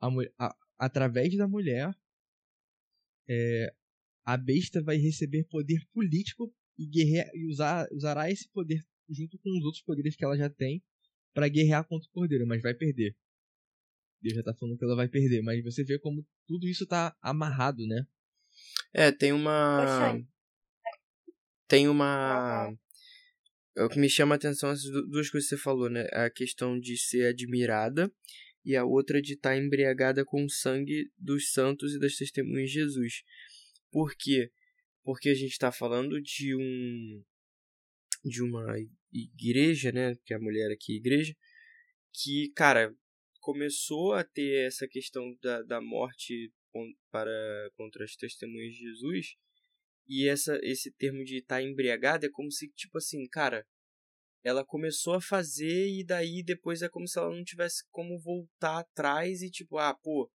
[0.00, 1.94] a, a, através da mulher,
[3.28, 3.74] é,
[4.24, 9.50] a besta vai receber poder político e, guerrear, e usar, usará esse poder junto com
[9.50, 10.82] os outros poderes que ela já tem
[11.32, 13.14] para guerrear contra o cordeiro, mas vai perder.
[14.20, 17.14] Deus já tá falando que ela vai perder, mas você vê como tudo isso tá
[17.20, 18.06] amarrado, né?
[18.92, 20.18] É, tem uma.
[21.68, 22.72] Tem uma.
[23.76, 26.06] É o que me chama a atenção essas duas coisas que você falou, né?
[26.12, 28.10] A questão de ser admirada
[28.64, 32.70] e a outra de estar tá embriagada com o sangue dos santos e das testemunhas
[32.70, 33.22] de Jesus.
[33.90, 34.50] Por quê?
[35.04, 37.22] Porque a gente está falando de um
[38.28, 38.74] de uma
[39.12, 40.14] igreja, né?
[40.24, 41.34] Que a mulher aqui é igreja,
[42.12, 42.94] que, cara,
[43.40, 46.52] começou a ter essa questão da, da morte
[47.10, 49.36] para contra as testemunhas de Jesus.
[50.08, 53.66] E essa, esse termo de estar tá embriagada é como se, tipo assim, cara,
[54.44, 58.78] ela começou a fazer e daí depois é como se ela não tivesse como voltar
[58.80, 60.30] atrás e tipo, ah, pô,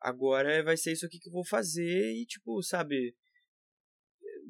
[0.00, 3.14] agora vai ser isso aqui que eu vou fazer e, tipo, sabe?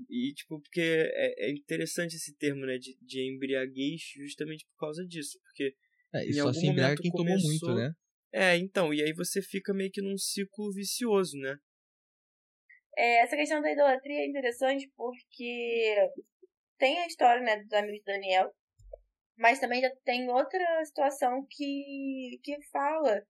[0.08, 5.04] E, tipo, porque é, é interessante esse termo, né, de, de embriaguez justamente por causa
[5.04, 5.74] disso, porque
[6.14, 7.60] é, e só se embriaga quem começou...
[7.60, 7.92] tomou muito, né?
[8.32, 11.56] É, então, e aí você fica meio que num ciclo vicioso, né?
[12.96, 15.94] É, essa questão da idolatria é interessante porque
[16.78, 18.50] tem a história, né, dos amigos de Daniel,
[19.36, 23.22] mas também já tem outra situação que, que fala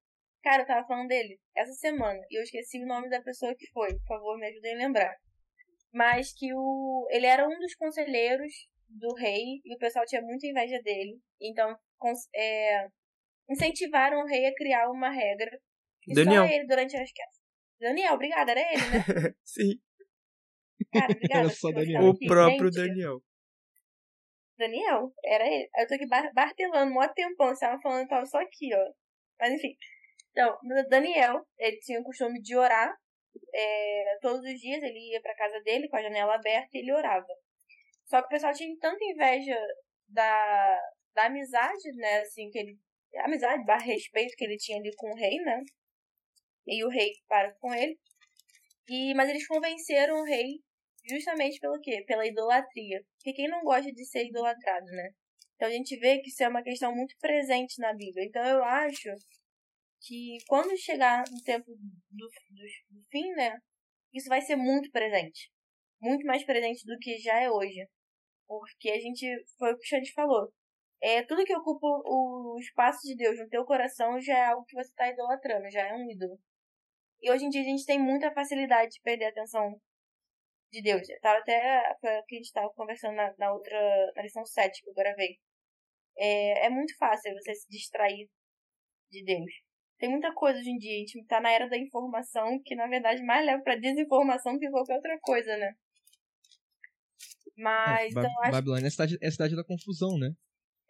[0.43, 3.67] Cara, eu tava falando dele essa semana e eu esqueci o nome da pessoa que
[3.73, 3.93] foi.
[3.93, 5.17] Por favor, me ajudem a lembrar.
[5.93, 8.53] Mas que o ele era um dos conselheiros
[8.89, 11.21] do rei e o pessoal tinha muita inveja dele.
[11.41, 11.77] Então,
[12.35, 12.89] é,
[13.49, 15.59] incentivaram o rei a criar uma regra.
[16.07, 16.47] E Daniel.
[16.47, 17.11] só ele durante as
[17.81, 19.35] Daniel, obrigada, era ele, né?
[19.45, 19.81] Sim.
[20.93, 21.41] Cara, obrigada.
[21.41, 22.03] Era só Daniel.
[22.03, 23.23] O próprio Gente, Daniel.
[24.59, 25.69] Daniel, era ele.
[25.77, 28.93] Eu tô aqui bartelando um tempão, você tava falando, tava só aqui, ó.
[29.41, 29.77] Mas enfim.
[30.33, 32.93] Então, Daniel, ele tinha o costume de orar
[33.55, 36.93] é, todos os dias, ele ia para casa dele com a janela aberta e ele
[36.93, 37.27] orava.
[38.07, 39.59] Só que o pessoal tinha tanta inveja
[40.09, 40.81] da,
[41.15, 42.79] da amizade, né, assim, que ele.
[43.19, 45.63] Amizade, barra respeito que ele tinha ali com o rei, né?
[46.67, 47.99] E o rei para com ele.
[48.89, 50.61] E, mas eles convenceram o rei
[51.09, 52.05] justamente pelo quê?
[52.07, 53.03] Pela idolatria.
[53.17, 55.11] Porque quem não gosta de ser idolatrado, né?
[55.57, 58.25] Então a gente vê que isso é uma questão muito presente na Bíblia.
[58.25, 59.11] Então eu acho
[60.01, 61.77] que quando chegar no tempo do,
[62.11, 62.29] do,
[62.91, 63.59] do fim, né,
[64.13, 65.51] isso vai ser muito presente.
[66.01, 67.89] Muito mais presente do que já é hoje.
[68.47, 69.27] Porque a gente,
[69.59, 70.53] foi o que o Xande falou,
[71.03, 74.75] É, tudo que ocupa o espaço de Deus no teu coração já é algo que
[74.75, 76.39] você está idolatrando, já é um ídolo.
[77.23, 79.81] E hoje em dia a gente tem muita facilidade de perder a atenção
[80.73, 81.03] de Deus.
[81.23, 81.95] Tava até
[82.27, 83.79] que a gente estava conversando na, na, outra
[84.17, 85.39] na lição 7 que eu gravei.
[86.19, 88.29] É, é muito fácil você se distrair
[89.11, 89.68] de Deus.
[89.99, 92.87] Tem muita coisa hoje em dia, a gente tá na era da informação que na
[92.87, 95.75] verdade mais leva pra desinformação que qualquer outra coisa, né?
[97.57, 98.15] Mas.
[98.15, 98.53] É, então, acho...
[98.53, 100.31] Babilônia é a, cidade, é a cidade da confusão, né?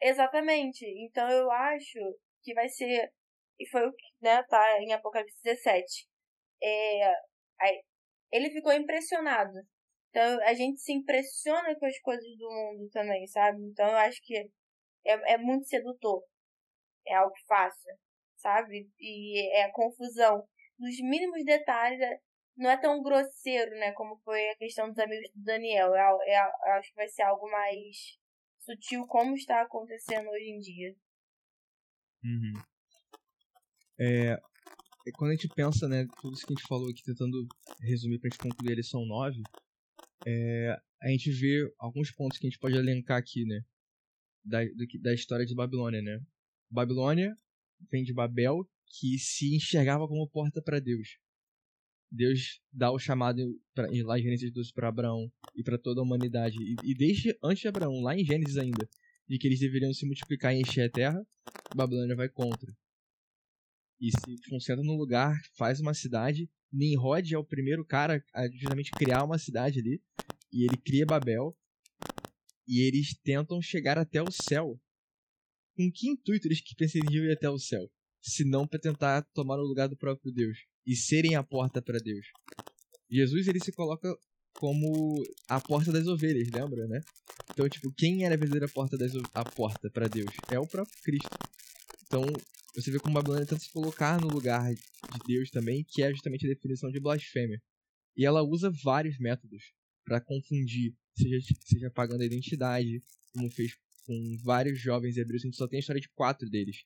[0.03, 0.85] Exatamente.
[1.05, 1.99] Então eu acho
[2.43, 3.11] que vai ser.
[3.59, 6.07] E foi o que né, tá em Apocalipse 17.
[6.63, 7.09] É,
[7.61, 7.83] aí,
[8.31, 9.55] ele ficou impressionado.
[10.11, 13.63] Então a gente se impressiona com as coisas do mundo também, sabe?
[13.63, 14.37] Então eu acho que
[15.07, 16.23] é, é muito sedutor.
[17.07, 17.95] É algo fácil,
[18.39, 18.91] sabe?
[18.99, 20.47] E é a confusão.
[20.79, 22.21] Nos mínimos detalhes, é,
[22.57, 23.93] não é tão grosseiro, né?
[23.93, 25.95] Como foi a questão dos amigos do Daniel.
[25.95, 28.19] É, é, eu acho que vai ser algo mais
[28.61, 30.97] sutil, como está acontecendo hoje em dia.
[32.25, 32.63] Uhum.
[34.01, 34.37] É,
[35.15, 37.47] quando a gente pensa, né, tudo isso que a gente falou aqui, tentando
[37.81, 39.43] resumir pra gente concluir a lição 9,
[40.27, 43.61] é, a gente vê alguns pontos que a gente pode elencar aqui, né,
[44.45, 44.59] da,
[45.01, 46.21] da história de Babilônia, né.
[46.71, 47.35] Babilônia
[47.91, 51.19] vem de Babel, que se enxergava como porta para Deus.
[52.11, 56.05] Deus dá o chamado pra, lá em Gênesis 12 para Abraão e para toda a
[56.05, 56.57] humanidade.
[56.59, 58.89] E, e, desde antes de Abraão, lá em Gênesis ainda,
[59.29, 61.27] de que eles deveriam se multiplicar e encher a terra,
[61.75, 62.75] Babilônia vai contra
[64.01, 66.49] e se concentra num lugar, faz uma cidade.
[66.73, 70.01] Nimrod é o primeiro cara a justamente criar uma cidade ali.
[70.53, 71.57] E ele cria Babel.
[72.67, 74.81] E eles tentam chegar até o céu.
[75.79, 77.89] Com que intuito eles pensariam ir até o céu?
[78.21, 80.59] Se não para tentar tomar o lugar do próprio Deus.
[80.85, 82.27] E serem a porta para Deus.
[83.09, 84.13] Jesus ele se coloca
[84.55, 87.01] como a porta das ovelhas, lembra, né?
[87.53, 90.31] Então, tipo, quem era a verdadeira porta das a porta para Deus?
[90.51, 91.31] É o próprio Cristo.
[92.07, 92.25] Então,
[92.75, 96.45] você vê como Babilônia tenta se colocar no lugar de Deus também, que é justamente
[96.45, 97.63] a definição de blasfêmia.
[98.17, 99.63] E ela usa vários métodos
[100.05, 103.01] para confundir, seja, seja pagando a identidade,
[103.33, 103.77] como fez
[104.09, 106.85] com vários jovens hebreus, a gente só tem a história de quatro deles.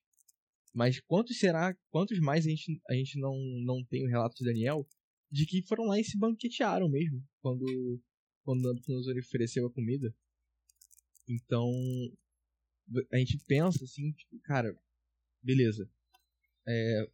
[0.75, 4.45] Mas quantos será, quantos mais a gente, a gente não, não tem o relato de
[4.45, 4.85] Daniel
[5.31, 7.65] de que foram lá e se banquetearam mesmo quando
[8.45, 10.13] quando Nabucodonosor ofereceu a comida.
[11.29, 11.71] Então,
[13.13, 14.77] a gente pensa assim, tipo, cara,
[15.41, 15.89] beleza.
[16.67, 17.09] É,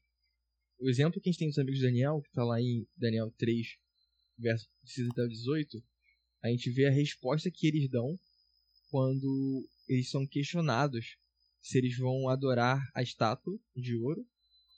[0.79, 3.31] o exemplo que a gente tem dos amigos de Daniel, que está lá em Daniel
[3.37, 3.67] 3,
[4.39, 5.85] verso 16 até 18,
[6.43, 8.19] a gente vê a resposta que eles dão
[8.91, 11.17] quando eles são questionados
[11.61, 14.27] se eles vão adorar a estátua de ouro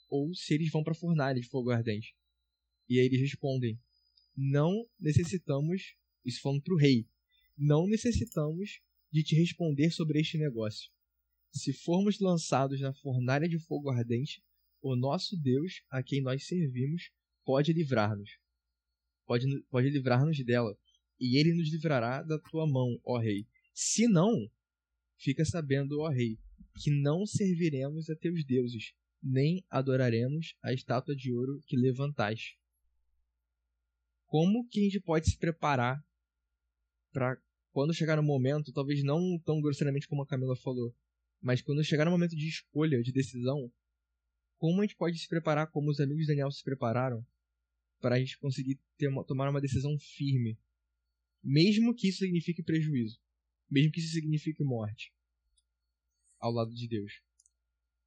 [0.09, 2.15] ou se eles vão para a fornalha de fogo ardente.
[2.89, 3.79] E aí eles respondem:
[4.35, 5.95] Não necessitamos,
[6.25, 7.07] isso falando para o rei,
[7.57, 10.89] não necessitamos de te responder sobre este negócio.
[11.53, 14.43] Se formos lançados na fornalha de fogo ardente,
[14.81, 17.11] o nosso Deus, a quem nós servimos,
[17.45, 18.39] pode livrar-nos.
[19.25, 20.77] Pode, pode livrar-nos dela,
[21.19, 23.45] e ele nos livrará da tua mão, ó rei.
[23.73, 24.49] Se não,
[25.21, 26.37] fica sabendo, ó rei,
[26.81, 32.59] que não serviremos a teus deuses, nem adoraremos a estátua de ouro que levantaste.
[34.25, 36.03] Como que a gente pode se preparar
[37.11, 37.37] para
[37.71, 40.93] quando chegar no momento, talvez não tão grosseiramente como a Camila falou,
[41.41, 43.71] mas quando chegar no momento de escolha, de decisão,
[44.57, 47.25] como a gente pode se preparar como os amigos de Daniel se prepararam
[47.99, 48.79] para a gente conseguir
[49.27, 50.57] tomar uma decisão firme,
[51.43, 53.19] mesmo que isso signifique prejuízo,
[53.71, 55.13] mesmo que isso signifique morte,
[56.39, 57.11] ao lado de Deus?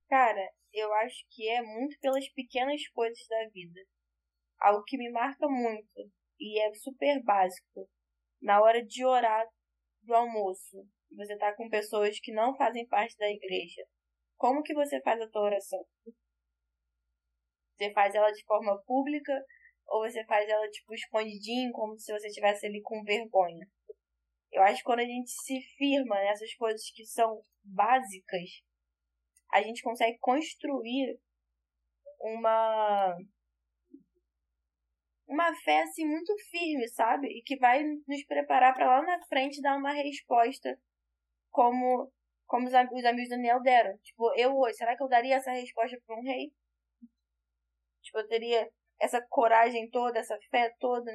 [0.08, 3.80] Cara, eu acho que é muito pelas pequenas coisas da vida.
[4.60, 7.88] Algo que me marca muito e é super básico.
[8.42, 9.46] Na hora de orar
[10.02, 13.82] do almoço, você está com pessoas que não fazem parte da igreja,
[14.36, 15.84] como que você faz a tua oração?
[17.76, 19.32] Você faz ela de forma pública
[19.86, 23.66] ou você faz ela tipo escondidinho, como se você estivesse ali com vergonha?
[24.54, 28.62] Eu acho que quando a gente se firma nessas coisas que são básicas,
[29.52, 31.18] a gente consegue construir
[32.20, 33.16] uma
[35.26, 37.26] uma fé assim muito firme, sabe?
[37.26, 40.78] E que vai nos preparar para lá na frente dar uma resposta
[41.50, 42.12] como,
[42.46, 43.98] como os, os amigos do Daniel deram.
[43.98, 46.52] Tipo, eu hoje, será que eu daria essa resposta para um rei?
[48.02, 51.10] Tipo, eu teria essa coragem toda, essa fé toda.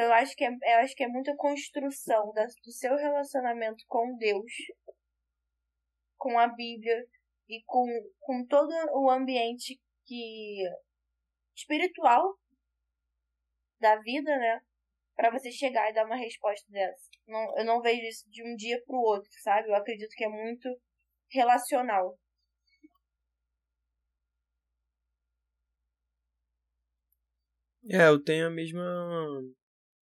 [0.00, 3.84] Então eu acho que é, eu acho que é muita construção da, do seu relacionamento
[3.86, 4.50] com Deus,
[6.16, 7.04] com a Bíblia
[7.46, 7.86] e com,
[8.18, 10.62] com todo o ambiente que
[11.54, 12.34] espiritual
[13.78, 14.62] da vida, né?
[15.14, 17.10] para você chegar e dar uma resposta dessa.
[17.26, 19.68] Não, eu não vejo isso de um dia pro outro, sabe?
[19.68, 20.66] Eu acredito que é muito
[21.30, 22.18] relacional.
[27.90, 28.82] É, eu tenho a mesma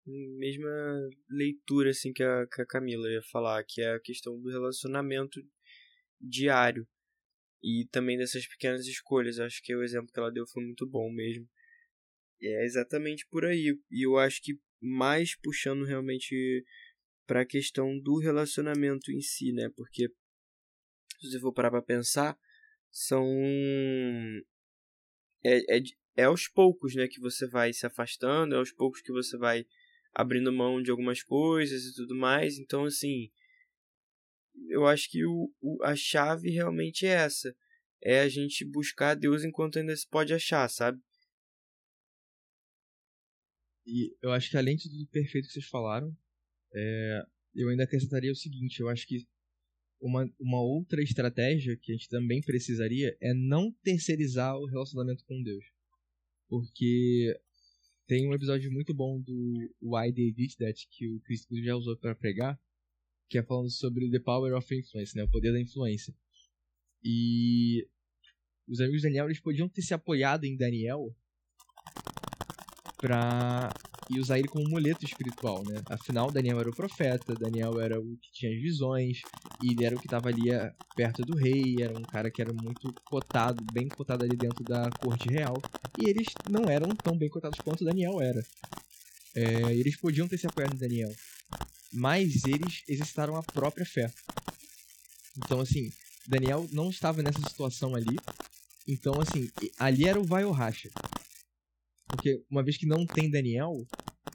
[0.06, 4.50] mesma leitura assim que a, que a Camila ia falar, que é a questão do
[4.50, 5.42] relacionamento
[6.20, 6.88] diário
[7.62, 9.40] e também dessas pequenas escolhas.
[9.40, 11.48] Acho que o exemplo que ela deu foi muito bom mesmo.
[12.42, 13.78] É exatamente por aí.
[13.90, 16.66] E eu acho que mais puxando realmente
[17.26, 19.70] para a questão do relacionamento em si, né?
[19.76, 20.10] Porque
[21.22, 22.38] se você for parar para pensar,
[22.92, 23.26] são
[25.44, 25.82] é, é,
[26.18, 29.66] é aos poucos, né, que você vai se afastando, é aos poucos que você vai
[30.14, 32.58] abrindo mão de algumas coisas e tudo mais.
[32.58, 33.30] Então, assim,
[34.70, 37.56] eu acho que o, o, a chave realmente é essa.
[38.02, 41.02] É a gente buscar Deus enquanto ainda se pode achar, sabe?
[43.86, 46.16] E eu acho que além de tudo perfeito que vocês falaram,
[46.74, 47.22] é,
[47.56, 49.28] eu ainda acrescentaria o seguinte, eu acho que
[50.02, 55.42] uma, uma outra estratégia que a gente também precisaria é não terceirizar o relacionamento com
[55.42, 55.66] Deus.
[56.48, 57.40] Porque
[58.08, 61.98] tem um episódio muito bom do Why They Did That, que o Cristo já usou
[61.98, 62.60] para pregar,
[63.30, 66.14] que é falando sobre The Power of Influence, né, o poder da influência.
[67.04, 67.88] E
[68.68, 71.16] os amigos de Daniel eles podiam ter se apoiado em Daniel
[72.98, 73.74] para
[74.10, 75.82] e usar ele como muleto espiritual, né?
[75.90, 79.22] Afinal, Daniel era o profeta, Daniel era o que tinha as visões,
[79.62, 82.42] e ele era o que estava ali eh, perto do rei, era um cara que
[82.42, 85.62] era muito cotado, bem cotado ali dentro da corte real,
[85.98, 88.44] e eles não eram tão bem cotados quanto Daniel era.
[89.36, 91.12] É, eles podiam ter se apoiado em Daniel,
[91.92, 94.12] mas eles exercitaram a própria fé.
[95.38, 95.90] Então, assim,
[96.28, 98.18] Daniel não estava nessa situação ali,
[98.88, 99.50] então, assim,
[99.80, 100.90] ali era o vai ou racha.
[102.14, 103.76] Porque uma vez que não tem Daniel,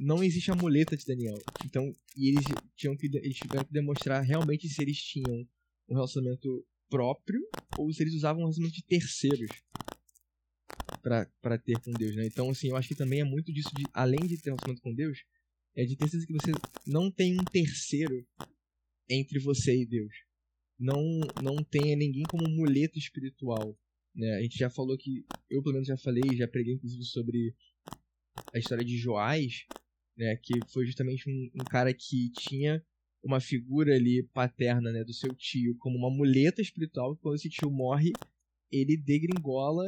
[0.01, 1.39] não existe a muleta de Daniel.
[1.64, 5.47] Então, e eles tinham que eles tiveram que demonstrar realmente se eles tinham
[5.89, 7.41] um relacionamento próprio
[7.76, 9.62] ou se eles usavam um relacionamento de terceiros
[11.01, 12.26] para ter com Deus, né?
[12.26, 14.83] Então, assim, eu acho que também é muito disso de além de ter um relacionamento
[14.83, 15.22] com Deus,
[15.76, 16.53] é de ter certeza que você
[16.85, 18.26] não tem um terceiro
[19.09, 20.12] entre você e Deus.
[20.76, 21.01] Não
[21.41, 23.79] não tenha ninguém como muleta espiritual
[24.14, 24.36] né?
[24.36, 27.54] A gente já falou que, eu pelo menos já falei, já preguei inclusive sobre
[28.54, 29.66] a história de Joás,
[30.16, 30.36] né?
[30.36, 32.84] Que foi justamente um, um cara que tinha
[33.22, 37.70] uma figura ali paterna, né, do seu tio como uma muleta espiritual, quando esse tio
[37.70, 38.18] morre,
[38.70, 39.84] ele degringola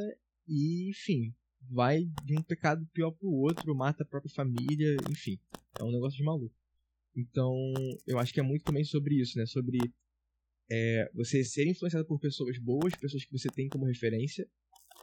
[0.48, 1.34] e, enfim,
[1.68, 5.38] vai de um pecado pior pro outro, mata a própria família, enfim,
[5.78, 6.54] é um negócio de maluco.
[7.14, 7.54] Então,
[8.06, 9.92] eu acho que é muito também sobre isso, né, sobre
[10.70, 14.48] é você ser influenciado por pessoas boas, pessoas que você tem como referência,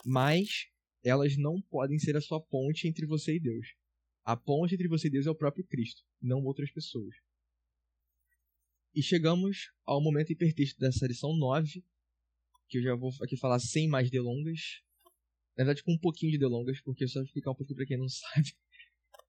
[0.05, 0.68] mas
[1.03, 3.76] elas não podem ser a sua ponte entre você e Deus.
[4.24, 7.15] A ponte entre você e Deus é o próprio Cristo, não outras pessoas.
[8.95, 11.84] E chegamos ao momento hipertexto dessa lição 9,
[12.70, 14.82] que eu já vou aqui falar sem mais delongas.
[15.57, 18.07] Na verdade, com um pouquinho de delongas, porque só explicar um pouquinho para quem não
[18.09, 18.53] sabe.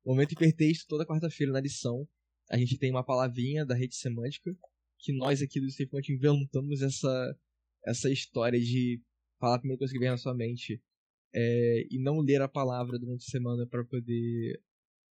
[0.05, 2.09] Momento hipertexto, toda quarta-feira na lição,
[2.49, 4.57] a gente tem uma palavrinha da rede semântica
[4.99, 7.39] que nós aqui do Safe inventamos essa,
[7.87, 9.01] essa história de
[9.39, 10.83] falar a primeira coisa que vem na sua mente
[11.33, 14.61] é, e não ler a palavra durante a semana para poder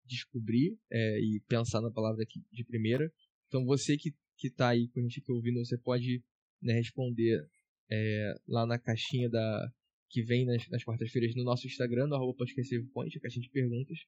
[0.06, 3.12] descobrir é, e pensar na palavra de primeira.
[3.48, 6.24] Então você que, que tá aí com a gente aqui ouvindo, você pode
[6.62, 7.48] né, responder
[7.90, 9.72] é, lá na caixinha da
[10.10, 14.00] que vem nas, nas quartas-feiras no nosso Instagram, no arroba podcast, a caixinha de perguntas,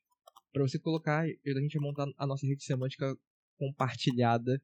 [0.52, 3.16] para você colocar e a gente montar a nossa rede semântica
[3.58, 4.62] compartilhada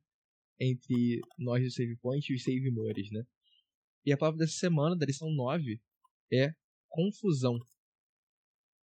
[0.59, 3.23] entre nós do Save Point e os Save Mores, né?
[4.05, 5.79] E a palavra dessa semana, da lição 9,
[6.31, 6.51] é
[6.87, 7.55] confusão.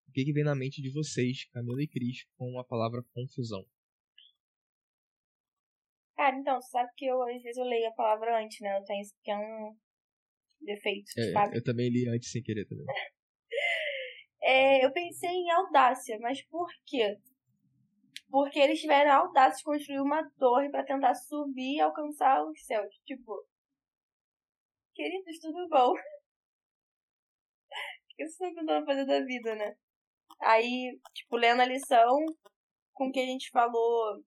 [0.08, 3.64] O que, que vem na mente de vocês, Camila e Cris, com a palavra confusão?
[6.16, 8.78] Cara, então, você sabe que eu às vezes eu leio a palavra antes, né?
[8.78, 9.76] Eu tenho esse pequeno
[10.60, 11.56] defeito, é, sabe?
[11.56, 12.84] Eu também li antes sem querer também.
[14.42, 17.16] é, eu pensei em audácia, mas por quê?
[18.32, 22.64] Porque eles tiveram a audácia de construir uma torre para tentar subir e alcançar os
[22.64, 22.88] céus.
[23.04, 23.46] Tipo,
[24.94, 25.92] queridos, tudo bom?
[28.12, 29.74] O que vocês estão tentando fazer da vida, né?
[30.42, 32.18] Aí, tipo, lendo a lição,
[32.92, 34.22] com o que a gente falou,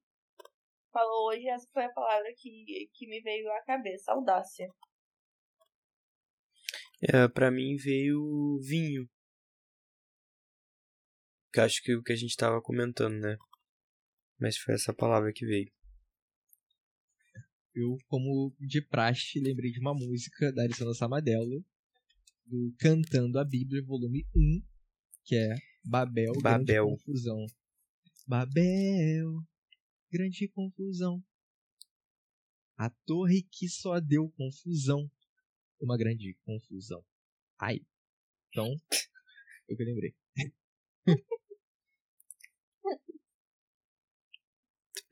[0.92, 4.68] falou hoje, essa foi a palavra que, que me veio à cabeça, audácia.
[7.14, 9.08] É, pra mim veio vinho.
[11.54, 13.38] Que acho que é o que a gente tava comentando, né?
[14.40, 15.72] Mas foi essa palavra que veio.
[17.74, 21.64] Eu, como de praxe, lembrei de uma música da Alessandra Samadelo,
[22.46, 24.62] do Cantando a Bíblia, volume 1,
[25.26, 26.86] que é Babel, Babel.
[26.86, 27.46] Grande Confusão.
[28.28, 29.44] Babel,
[30.12, 31.24] grande confusão.
[32.76, 35.10] A torre que só deu confusão.
[35.80, 37.06] Uma grande confusão.
[37.60, 37.86] Ai.
[38.50, 38.74] Então,
[39.68, 40.16] eu que lembrei.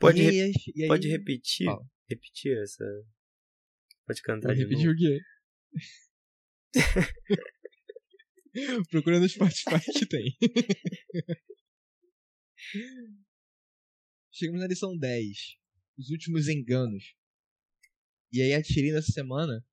[0.04, 1.66] Pode, E re- e aí- pode repetir?
[1.66, 1.84] Fala.
[2.10, 2.84] Repetir essa.
[4.06, 4.96] Pode cantar Pode de repetir novo?
[4.96, 5.20] o quê?
[8.92, 10.38] Procura no Spotify que tem.
[14.32, 15.38] Chegamos na lição 10.
[15.98, 17.16] Os últimos enganos.
[18.32, 19.64] E aí a tirinha dessa semana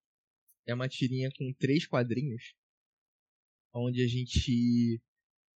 [0.67, 2.55] é uma tirinha com três quadrinhos.
[3.75, 5.01] Onde a gente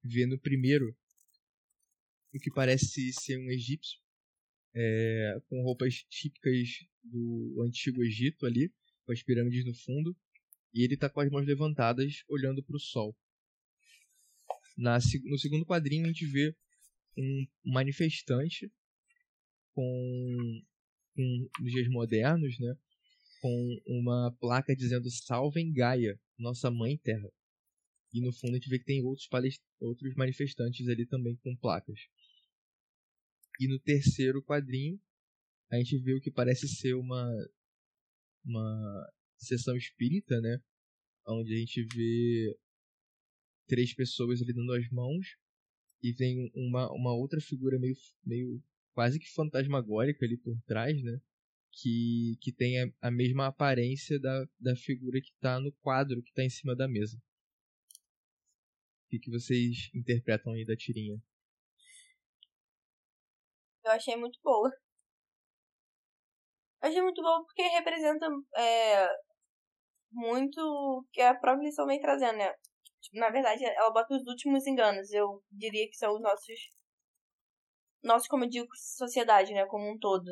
[0.02, 0.96] vê no primeiro
[2.34, 3.98] o que parece ser um egípcio.
[4.74, 6.68] É, com roupas típicas
[7.02, 8.72] do antigo Egito ali,
[9.04, 10.16] com as pirâmides no fundo.
[10.72, 13.16] E ele tá com as mãos levantadas, olhando para o sol.
[14.76, 16.54] Na, no segundo quadrinho a gente vê
[17.16, 18.72] um manifestante
[19.72, 20.62] com,
[21.14, 22.74] com nos dias modernos, né?
[23.40, 27.28] Com uma placa dizendo Salvem Gaia, nossa mãe terra.
[28.12, 31.54] E no fundo a gente vê que tem outros, pales- outros manifestantes ali também com
[31.56, 32.00] placas.
[33.60, 35.00] E no terceiro quadrinho
[35.70, 37.26] a gente o que parece ser uma
[38.44, 40.60] uma sessão espírita, né?
[41.26, 42.56] Onde a gente vê
[43.66, 45.36] três pessoas ali dando as mãos
[46.02, 51.20] e tem uma, uma outra figura meio, meio quase que fantasmagórica ali por trás, né?
[51.72, 56.28] Que, que tem a, a mesma aparência da, da figura que está no quadro que
[56.30, 57.16] está em cima da mesa.
[59.06, 61.20] O que, que vocês interpretam aí da tirinha?
[63.94, 64.70] Achei muito boa.
[66.82, 68.26] Eu achei muito boa porque representa
[68.56, 69.08] é,
[70.12, 72.52] muito o que a própria lição vem trazendo, né?
[73.00, 75.12] Tipo, na verdade, ela bota os últimos enganos.
[75.12, 76.54] Eu diria que são os nossos.
[78.02, 79.66] Nossos, como eu digo, sociedade, né?
[79.66, 80.26] Como um todo.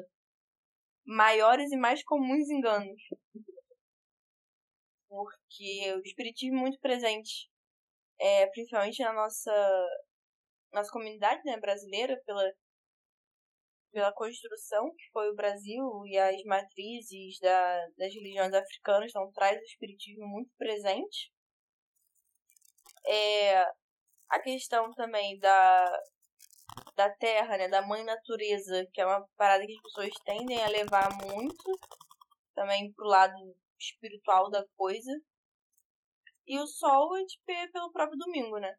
[1.07, 3.01] Maiores e mais comuns enganos.
[5.09, 7.51] Porque o espiritismo é muito presente,
[8.19, 9.53] é, principalmente na nossa,
[10.73, 12.43] nossa comunidade né, brasileira, pela
[13.93, 19.61] pela construção que foi o Brasil e as matrizes da, das religiões africanas, então traz
[19.61, 21.33] o espiritismo muito presente.
[23.07, 23.63] É,
[24.29, 26.03] a questão também da,
[26.97, 30.69] da terra, né, da mãe natureza, que é uma parada que as pessoas tendem a
[30.69, 31.65] levar muito
[32.55, 33.35] também pro lado
[33.79, 35.13] espiritual da coisa.
[36.47, 37.11] E o sol
[37.47, 38.75] vê pelo próprio domingo, né?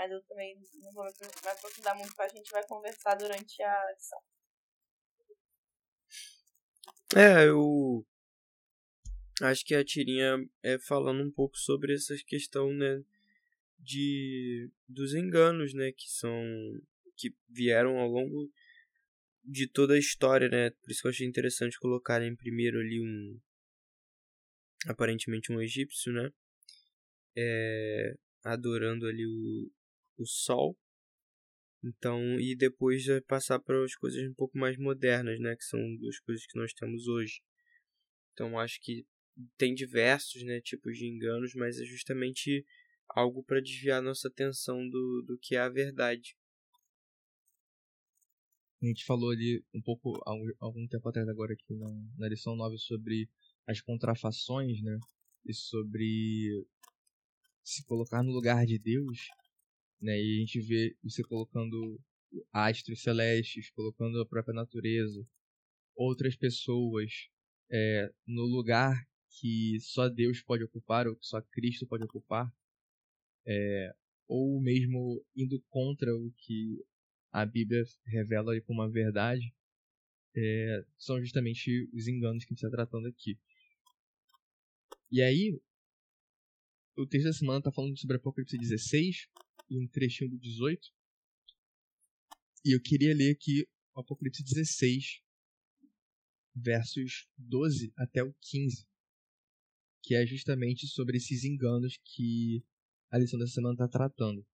[0.00, 3.92] Mas eu também não vou me aprofundar muito, porque a gente vai conversar durante a
[3.92, 4.18] lição.
[7.14, 8.02] É, eu
[9.42, 13.04] acho que a tirinha é falando um pouco sobre essa questão, né,
[13.78, 16.32] de dos enganos, né, que são
[17.14, 18.50] que vieram ao longo
[19.44, 20.70] de toda a história, né?
[20.70, 23.38] Por isso que eu achei interessante colocarem primeiro ali um
[24.86, 26.32] aparentemente um egípcio, né?
[27.36, 29.70] É, adorando ali o,
[30.22, 30.76] o sol.
[31.82, 36.18] Então, e depois passar para as coisas um pouco mais modernas, né, que são duas
[36.20, 37.40] coisas que nós temos hoje.
[38.32, 39.06] Então, acho que
[39.56, 42.64] tem diversos, né, tipos de enganos, mas é justamente
[43.08, 46.36] algo para desviar nossa atenção do, do que é a verdade.
[48.82, 52.56] A gente falou ali um pouco um- algum tempo atrás agora aqui na, na lição
[52.56, 53.28] 9 sobre
[53.66, 54.98] as contrafações, né?
[55.46, 56.66] E sobre
[57.64, 59.28] se colocar no lugar de Deus,
[60.00, 60.20] né?
[60.20, 62.00] E a gente vê você colocando
[62.52, 65.26] astros celestes, colocando a própria natureza,
[65.94, 67.28] outras pessoas
[67.70, 69.06] é, no lugar
[69.38, 72.52] que só Deus pode ocupar ou que só Cristo pode ocupar,
[73.46, 73.94] é,
[74.26, 76.84] ou mesmo indo contra o que
[77.32, 79.54] a Bíblia revela como uma verdade,
[80.36, 83.38] é, são justamente os enganos que a gente está tratando aqui.
[85.10, 85.60] E aí,
[86.96, 89.28] o texto da semana está falando sobre Apocalipse 16
[89.70, 90.80] e um trechinho do 18.
[92.64, 95.22] E eu queria ler aqui o Apocalipse 16,
[96.54, 98.86] versos 12 até o 15,
[100.02, 102.62] que é justamente sobre esses enganos que
[103.10, 104.44] a lição dessa semana está tratando.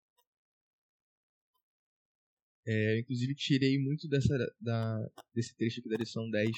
[2.69, 6.51] É, inclusive tirei muito dessa, da, desse trecho aqui da lição 10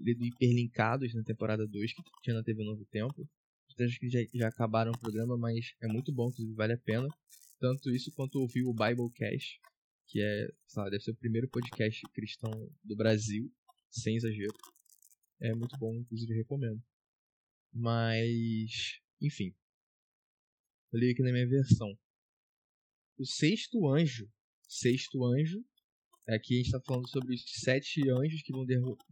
[0.00, 3.28] ali do Hiperlinkados na temporada 2 que tinha na TV Novo Tempo.
[3.80, 7.08] Acho que já, já acabaram o programa, mas é muito bom, inclusive vale a pena.
[7.58, 9.60] Tanto isso quanto ouvir o Biblecast,
[10.06, 12.50] que é, lá, deve ser o primeiro podcast cristão
[12.82, 13.50] do Brasil,
[13.90, 14.54] sem exagero.
[15.40, 16.82] É muito bom, inclusive recomendo.
[17.72, 19.54] Mas, enfim.
[20.92, 21.98] Eu li aqui na minha versão.
[23.18, 24.30] O sexto anjo,
[24.68, 25.64] sexto anjo,
[26.26, 28.64] Aqui a gente está falando sobre os sete anjos que vão,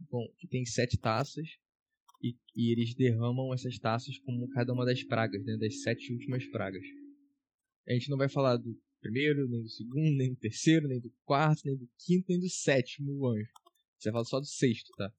[0.09, 1.47] vão que tem sete taças
[2.23, 6.43] e, e, eles derramam essas taças como cada uma das pragas, né, das sete últimas
[6.47, 6.83] pragas.
[7.87, 11.13] A gente não vai falar do primeiro, nem do segundo, nem do terceiro, nem do
[11.23, 13.51] quarto, nem do quinto, nem do sétimo anjo.
[13.97, 15.13] Você vai falar só do sexto, tá?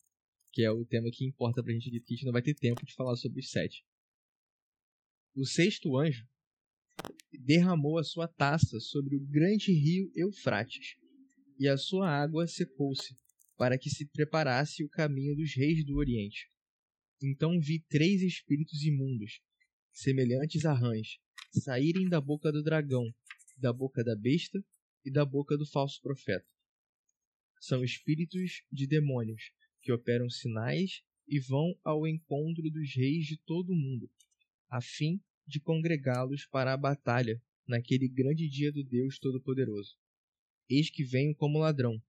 [0.53, 2.55] Que é o tema que importa pra gente aqui, porque a gente não vai ter
[2.55, 3.85] tempo de falar sobre os sete.
[5.35, 6.27] O sexto anjo
[7.33, 10.97] derramou a sua taça sobre o grande rio Eufrates,
[11.59, 13.17] e a sua água secou-se,
[13.57, 16.51] para que se preparasse o caminho dos reis do Oriente.
[17.23, 19.41] Então vi três espíritos imundos,
[19.93, 21.19] semelhantes a rãs,
[21.61, 23.13] saírem da boca do dragão,
[23.57, 24.65] da boca da besta
[25.05, 26.47] e da boca do falso profeta.
[27.61, 33.71] São espíritos de demônios que operam sinais e vão ao encontro dos reis de todo
[33.71, 34.11] o mundo,
[34.69, 39.97] a fim de congregá-los para a batalha naquele grande dia do Deus Todo-Poderoso.
[40.69, 42.03] Eis que venho como ladrão.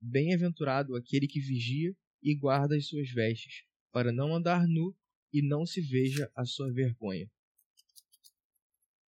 [0.00, 4.96] Bem-aventurado aquele que vigia e guarda as suas vestes, para não andar nu
[5.32, 7.30] e não se veja a sua vergonha.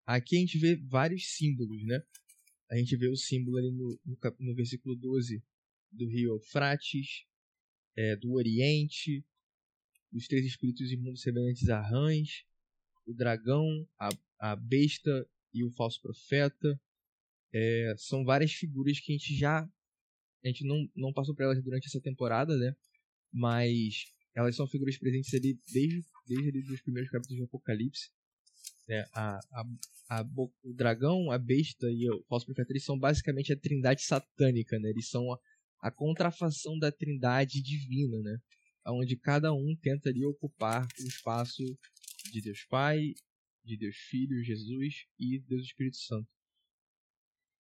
[0.09, 2.03] Aqui a gente vê vários símbolos, né?
[2.71, 5.45] A gente vê o símbolo ali no, no, no versículo 12
[5.93, 7.27] do rio Eufrates,
[7.95, 9.23] é, do Oriente,
[10.11, 12.43] dos três espíritos imundos semelhantes a rãs,
[13.07, 16.81] o dragão, a, a besta e o falso profeta.
[17.53, 19.61] É, são várias figuras que a gente já.
[20.43, 22.75] A gente não, não passou por elas durante essa temporada, né?
[23.31, 28.09] Mas elas são figuras presentes ali desde, desde ali os primeiros capítulos de Apocalipse.
[28.89, 29.05] Né?
[29.13, 29.65] A, a,
[30.09, 30.23] a,
[30.63, 34.89] o dragão, a besta e o falso profeta eles são basicamente a trindade satânica, né?
[34.89, 35.39] Eles são a,
[35.81, 38.39] a contrafação da trindade divina, né?
[38.87, 41.63] Onde cada um tenta ali ocupar o espaço
[42.33, 43.13] de Deus Pai,
[43.63, 46.29] de Deus Filho, Jesus e Deus Espírito Santo.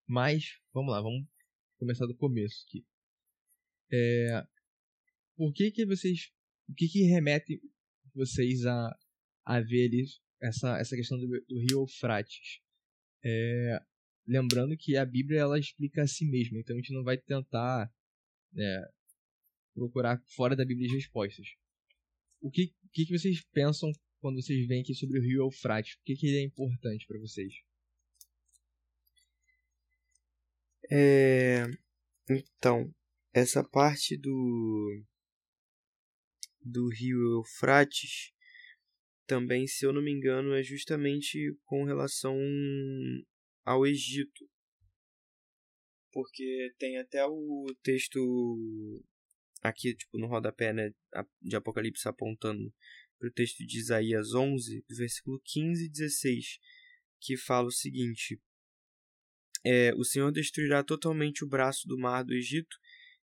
[0.06, 1.28] Mas, vamos lá, vamos
[1.76, 2.86] começar do começo aqui.
[3.92, 4.46] É,
[5.36, 6.30] por que que vocês,
[6.66, 7.60] o que que remete
[8.14, 8.98] vocês a,
[9.44, 10.04] a ver ali
[10.40, 12.60] essa, essa questão do, do rio Eufrates?
[13.24, 13.80] É,
[14.26, 17.90] lembrando que a Bíblia ela explica a si mesma, então a gente não vai tentar
[18.56, 18.90] é,
[19.74, 21.46] procurar fora da Bíblia as respostas.
[22.40, 25.96] O que, o que, que vocês pensam quando vocês veem aqui sobre o rio Eufrates?
[25.96, 27.52] Por que, que ele é importante para vocês?
[30.90, 31.64] É...
[32.30, 32.94] Então,
[33.32, 35.04] essa parte do
[36.60, 38.32] do rio Eufrates
[39.28, 42.34] também, se eu não me engano, é justamente com relação
[43.64, 44.48] ao Egito.
[46.10, 48.18] Porque tem até o texto
[49.62, 50.90] aqui, tipo, no rodapé, né,
[51.42, 52.72] de Apocalipse apontando
[53.18, 56.58] para o texto de Isaías 11, do versículo 15 e 16,
[57.20, 58.40] que fala o seguinte:
[59.62, 62.76] é, O Senhor destruirá totalmente o braço do mar do Egito,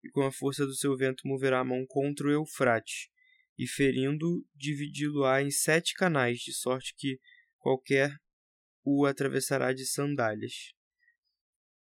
[0.02, 3.10] e com a força do seu vento moverá a mão contra o Eufrate,
[3.58, 7.18] e ferindo, dividi-lo-á em sete canais, de sorte que
[7.58, 8.14] qualquer
[8.84, 10.74] o atravessará de sandálias.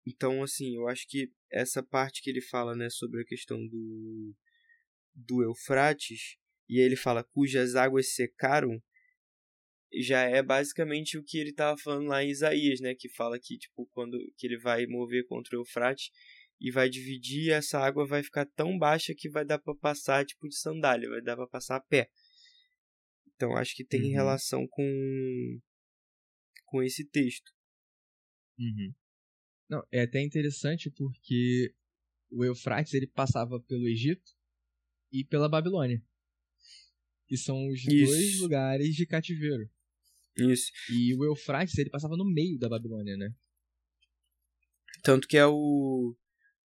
[0.07, 4.35] Então, assim, eu acho que essa parte que ele fala, né, sobre a questão do,
[5.14, 6.37] do Eufrates,
[6.69, 8.81] e ele fala cujas águas secaram,
[9.93, 13.57] já é basicamente o que ele estava falando lá em Isaías, né, que fala que
[13.57, 16.11] tipo quando que ele vai mover contra o Eufrates
[16.61, 20.48] e vai dividir, essa água vai ficar tão baixa que vai dar para passar tipo
[20.48, 22.11] de sandália, vai dar para passar a pé.
[23.34, 24.12] Então acho que tem uhum.
[24.12, 25.61] relação com
[26.64, 27.52] com esse texto.
[28.59, 28.94] Uhum.
[29.68, 31.74] Não, é até interessante porque
[32.30, 34.32] o Eufrates ele passava pelo Egito
[35.12, 36.02] e pela Babilônia
[37.26, 38.07] que são os Isso.
[38.07, 39.68] dois lugares de cativeiro.
[40.36, 40.70] Isso.
[40.90, 43.34] E o Eufrates, ele passava no meio da Babilônia, né?
[45.02, 46.14] Tanto que é o.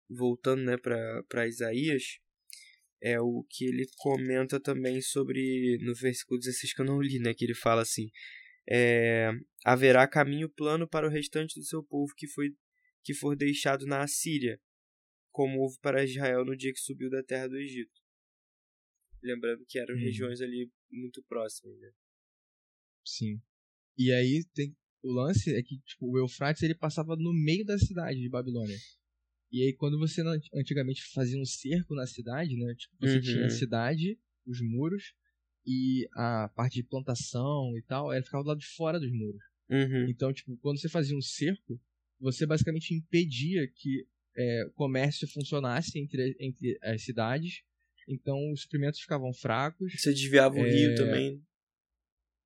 [0.10, 2.20] Voltando, né, pra Isaías,
[3.02, 5.78] é o que ele comenta também sobre.
[5.82, 7.34] No versículo 16 que eu não li, né?
[7.34, 8.10] Que ele fala assim:
[8.70, 9.32] é,
[9.66, 12.56] Haverá caminho plano para o restante do seu povo que, foi,
[13.04, 14.60] que for deixado na Assíria,
[15.32, 18.02] como houve para Israel no dia que subiu da terra do Egito.
[19.22, 20.00] Lembrando que eram hum.
[20.00, 21.92] regiões ali muito próximas, né?
[23.06, 23.42] Sim.
[23.98, 27.78] E aí tem o lance é que tipo, o Eufrates ele passava no meio da
[27.78, 28.78] cidade de Babilônia.
[29.52, 30.22] E aí quando você
[30.54, 32.74] antigamente fazia um cerco na cidade, né?
[32.76, 33.22] Tipo, você uhum.
[33.22, 35.14] tinha a cidade, os muros
[35.66, 39.42] e a parte de plantação e tal, ela ficava do lado de fora dos muros.
[39.70, 40.10] Uhum.
[40.10, 41.80] Então, tipo, quando você fazia um cerco,
[42.20, 47.64] você basicamente impedia que é, o comércio funcionasse entre, entre as cidades
[48.08, 49.92] então os suprimentos ficavam fracos.
[50.00, 50.70] Você desviava o é...
[50.70, 51.44] rio também.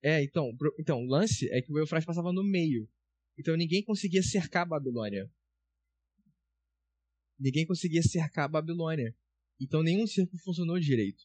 [0.03, 2.89] É, então, então, o lance é que o Eufrates passava no meio.
[3.37, 5.29] Então ninguém conseguia cercar a Babilônia.
[7.41, 9.15] Ninguém conseguia cercar a Babilônia.
[9.59, 11.23] Então nenhum cerco funcionou direito.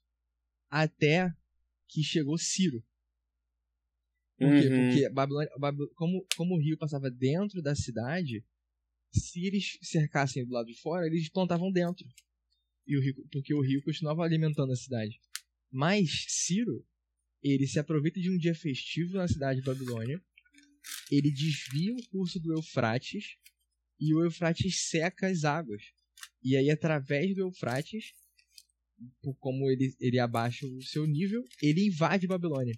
[0.70, 1.32] Até
[1.88, 2.82] que chegou Ciro.
[4.38, 4.68] Por quê?
[4.68, 4.88] Uhum.
[4.90, 8.44] Porque Babilônia, Babil- como, como o rio passava dentro da cidade,
[9.12, 12.06] se eles cercassem do lado de fora, eles plantavam dentro.
[12.86, 15.20] E o rio, porque o rio continuava alimentando a cidade.
[15.70, 16.86] Mas Ciro,
[17.42, 20.22] ele se aproveita de um dia festivo na cidade de Babilônia,
[21.10, 23.36] ele desvia o curso do Eufrates
[23.98, 25.82] e o Eufrates seca as águas.
[26.42, 28.12] E aí, através do Eufrates,
[29.22, 32.74] por como ele, ele abaixa o seu nível, ele invade Babilônia.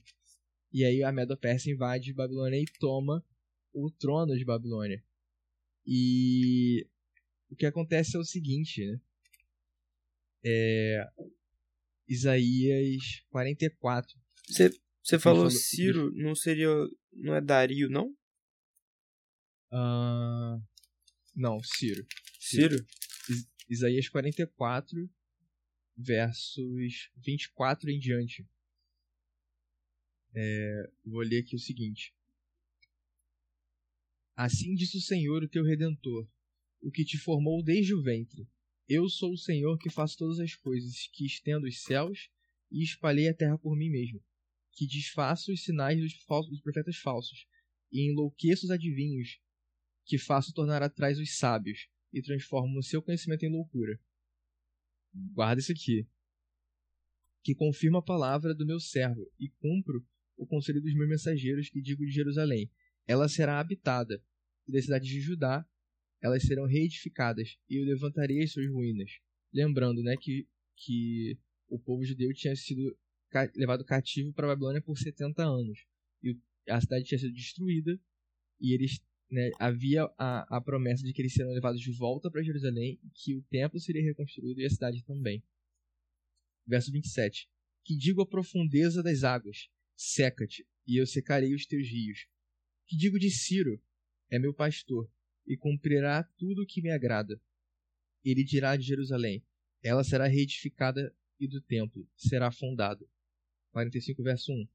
[0.73, 3.25] E aí a Medo-Pérsia invade Babilônia e toma
[3.73, 5.03] o trono de Babilônia.
[5.87, 6.87] E
[7.51, 9.01] o que acontece é o seguinte, né?
[10.45, 11.05] É...
[12.07, 14.15] Isaías 44.
[14.49, 14.71] Você
[15.03, 16.69] você falou falou- Ciro, não seria.
[17.15, 18.15] Não é Dario, não?
[19.73, 20.59] Ah,
[21.35, 22.07] Não, Ciro.
[22.39, 22.85] Ciro?
[23.69, 25.11] Isaías 44,
[25.95, 28.49] versos 24 em diante.
[30.35, 32.15] É, vou ler aqui o seguinte.
[34.35, 36.27] Assim diz o Senhor, o teu redentor,
[36.81, 38.49] o que te formou desde o ventre.
[38.89, 42.31] Eu sou o Senhor que faço todas as coisas, que estendo os céus
[42.71, 44.25] e espalhei a terra por mim mesmo,
[44.73, 47.47] que desfaço os sinais dos, falsos, dos profetas falsos,
[47.93, 49.41] e enlouqueço os adivinhos,
[50.07, 53.99] que faço tornar atrás os sábios, e transformo o seu conhecimento em loucura.
[55.33, 56.07] Guarda isso aqui.
[57.43, 60.05] Que confirma a palavra do meu servo e cumpro
[60.37, 62.71] o conselho dos meus mensageiros que digo de Jerusalém.
[63.07, 64.23] Ela será habitada,
[64.67, 65.67] e das cidades de Judá
[66.21, 69.11] elas serão reedificadas, e eu levantarei as suas ruínas.
[69.53, 71.39] Lembrando, né, que, que
[71.69, 72.97] o povo judeu tinha sido
[73.31, 75.87] ca- levado cativo para a Babilônia por 70 anos.
[76.23, 76.37] E
[76.69, 77.99] a cidade tinha sido destruída,
[78.61, 78.99] e eles
[79.31, 83.35] né, havia a, a promessa de que eles seriam levados de volta para Jerusalém que
[83.35, 85.43] o templo seria reconstruído e a cidade também.
[86.67, 87.49] Verso 27.
[87.85, 92.27] Que digo a profundeza das águas, seca-te, e eu secarei os teus rios.
[92.87, 93.83] Que digo de Ciro,
[94.31, 95.11] é meu pastor,
[95.47, 97.41] e cumprirá tudo o que me agrada.
[98.25, 99.45] Ele dirá de Jerusalém,
[99.83, 103.09] ela será reedificada e do templo será fundado.
[103.73, 104.69] 45 verso 1.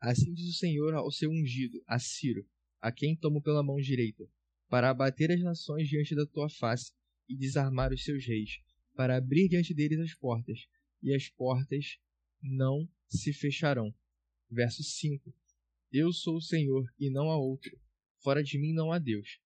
[0.00, 2.46] Assim diz o Senhor ao seu ungido, a Ciro,
[2.80, 4.28] a quem tomo pela mão direita,
[4.68, 6.92] para abater as nações diante da tua face
[7.28, 8.60] e desarmar os seus reis,
[8.94, 10.66] para abrir diante deles as portas,
[11.02, 11.98] e as portas
[12.42, 13.94] não se fecharão.
[14.50, 15.32] Verso 5.
[15.92, 17.78] Eu sou o Senhor e não há outro.
[18.22, 19.40] Fora de mim não há Deus.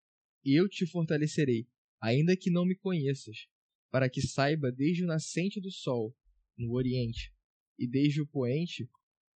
[0.45, 1.67] Eu te fortalecerei,
[2.01, 3.49] ainda que não me conheças,
[3.91, 6.15] para que saiba desde o nascente do sol,
[6.57, 7.33] no oriente,
[7.79, 8.89] e desde o poente,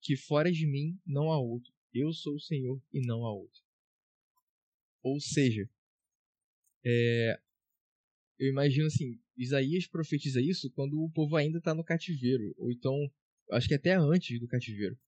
[0.01, 1.73] que fora de mim não há outro.
[1.93, 3.66] Eu sou o Senhor e não há outro.
[5.07, 5.71] Ou seja,
[6.85, 7.39] é,
[8.41, 12.93] eu imagino assim, Isaías profetiza isso quando o povo ainda está no cativeiro, ou então,
[13.53, 14.99] acho que até antes do cativeiro.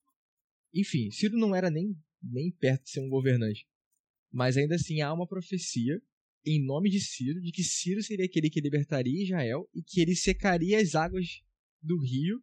[0.72, 3.66] Enfim, Ciro não era nem, nem perto de ser um governante.
[4.30, 6.00] Mas ainda assim há uma profecia
[6.46, 10.14] em nome de Ciro, de que Ciro seria aquele que libertaria Israel e que ele
[10.14, 11.42] secaria as águas
[11.82, 12.40] do rio.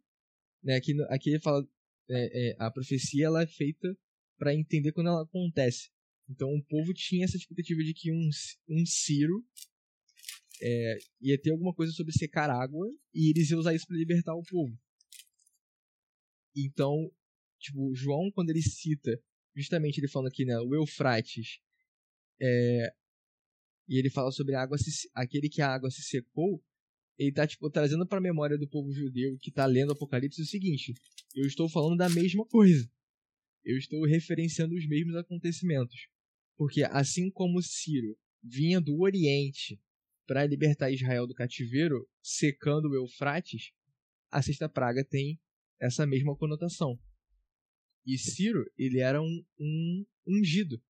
[0.62, 0.76] Né?
[0.76, 1.66] Aqui, aqui ele fala,
[2.10, 3.96] é, é, a profecia ela é feita
[4.36, 5.95] para entender quando ela acontece.
[6.28, 8.28] Então o povo tinha essa expectativa de que um,
[8.68, 9.44] um Ciro
[10.60, 14.34] é, ia ter alguma coisa sobre secar água e eles iam usar isso para libertar
[14.34, 14.76] o povo.
[16.56, 17.10] Então,
[17.58, 19.10] tipo, João, quando ele cita,
[19.54, 21.58] justamente ele falando aqui, né, o Eufrates,
[22.40, 22.92] é,
[23.88, 26.62] e ele fala sobre a água, se- aquele que a água se secou,
[27.18, 30.92] ele tá, tipo, trazendo pra memória do povo judeu que tá lendo Apocalipse o seguinte,
[31.34, 32.90] eu estou falando da mesma coisa.
[33.64, 36.08] Eu estou referenciando os mesmos acontecimentos.
[36.56, 39.80] Porque assim como Ciro vinha do Oriente
[40.26, 43.72] para libertar Israel do cativeiro, secando o Eufrates,
[44.30, 45.40] a sexta praga tem
[45.80, 46.98] essa mesma conotação.
[48.04, 50.82] E Ciro, ele era um, um ungido,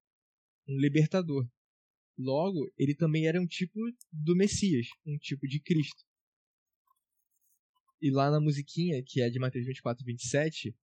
[0.67, 1.47] um libertador.
[2.17, 3.79] Logo, ele também era um tipo
[4.11, 6.03] do Messias, um tipo de Cristo.
[8.01, 10.73] E lá na musiquinha, que é de Mateus 24, 27, o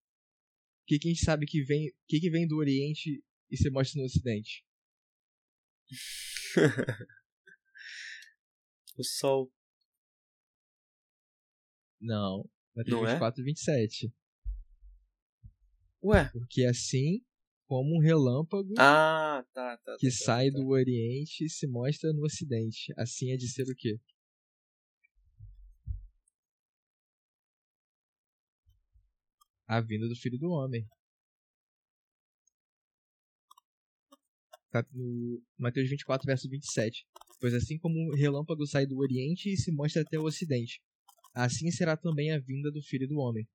[0.86, 4.00] que, que a gente sabe que vem, que, que vem do Oriente e se mostra
[4.00, 4.64] no Ocidente?
[8.96, 9.52] O sol.
[12.00, 13.12] Não, Mateus Não é?
[13.12, 14.14] 24, 27.
[16.04, 16.30] Ué?
[16.32, 17.24] Porque assim
[17.66, 19.96] como um relâmpago Ah, tá, tá.
[19.98, 20.58] que tá, tá, sai tá.
[20.58, 22.92] do Oriente e se mostra no Ocidente.
[22.96, 23.98] Assim é de ser o quê?
[29.66, 30.86] A vinda do Filho do Homem.
[34.92, 37.06] No Mateus 24, verso 27.
[37.40, 40.80] Pois assim como o relâmpago sai do Oriente e se mostra até o Ocidente,
[41.34, 43.46] assim será também a vinda do Filho do Homem.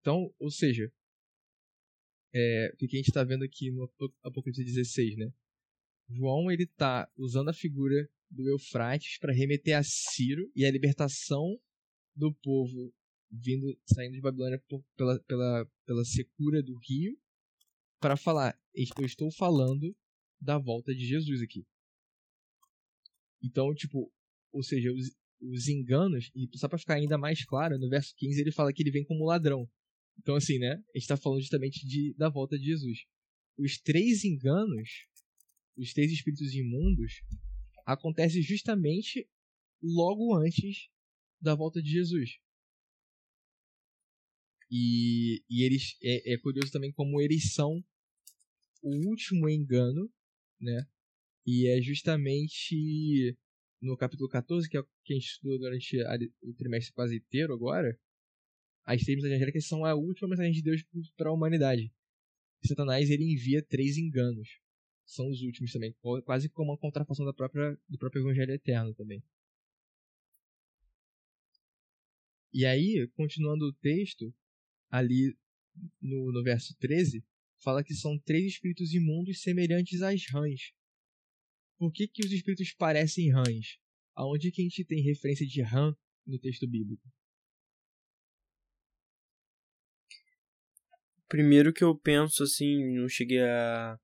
[0.00, 0.90] Então, ou seja,
[2.34, 3.90] é, o que a gente está vendo aqui no
[4.22, 5.32] Apocalipse 16, né?
[6.10, 11.58] João ele está usando a figura do Eufrates para remeter a Ciro e a libertação
[12.14, 12.92] do povo
[13.30, 14.62] vindo saindo de Babilônia
[14.96, 17.16] pela, pela, pela secura do rio
[18.00, 19.94] para falar eu estou falando
[20.40, 21.66] da volta de Jesus aqui.
[23.42, 24.12] Então tipo
[24.52, 25.10] ou seja os,
[25.40, 28.82] os enganos e só para ficar ainda mais claro no verso 15 ele fala que
[28.82, 29.68] ele vem como ladrão.
[30.18, 32.98] Então assim né a gente está falando justamente de, da volta de Jesus.
[33.56, 35.06] Os três enganos
[35.76, 37.22] os três espíritos imundos
[37.86, 39.28] acontece justamente
[39.82, 40.88] logo antes
[41.40, 42.38] da volta de Jesus.
[44.70, 47.82] E, e eles é, é curioso também como eles são
[48.82, 50.12] o último engano,
[50.60, 50.86] né?
[51.46, 53.36] E é justamente
[53.80, 57.16] no capítulo 14, que é o que a gente estudou durante a, o trimestre quase
[57.16, 57.98] inteiro agora,
[58.84, 60.82] as três mensagens angélicas são a última mensagem de Deus
[61.16, 61.92] para a humanidade.
[62.62, 64.48] E Satanás ele envia três enganos.
[65.04, 65.94] São os últimos também,
[66.24, 69.22] quase como uma contrafação da própria, do próprio Evangelho Eterno também.
[72.52, 74.34] E aí, continuando o texto,
[74.90, 75.36] ali
[76.00, 77.24] no, no verso 13,
[77.62, 80.72] fala que são três espíritos imundos semelhantes às rãs.
[81.78, 83.78] Por que, que os espíritos parecem rãs?
[84.14, 85.94] Aonde que a gente tem referência de rã
[86.26, 87.08] no texto bíblico?
[91.28, 93.98] Primeiro que eu penso assim, não cheguei a,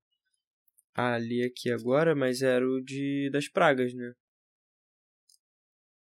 [0.93, 4.13] a ler aqui agora, mas era o de das pragas, né?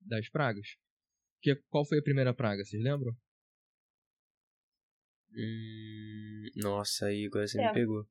[0.00, 0.76] Das pragas.
[1.40, 3.16] Que, qual foi a primeira praga, vocês lembram?
[5.36, 7.66] Hum, nossa, aí agora você é.
[7.66, 8.06] me pegou.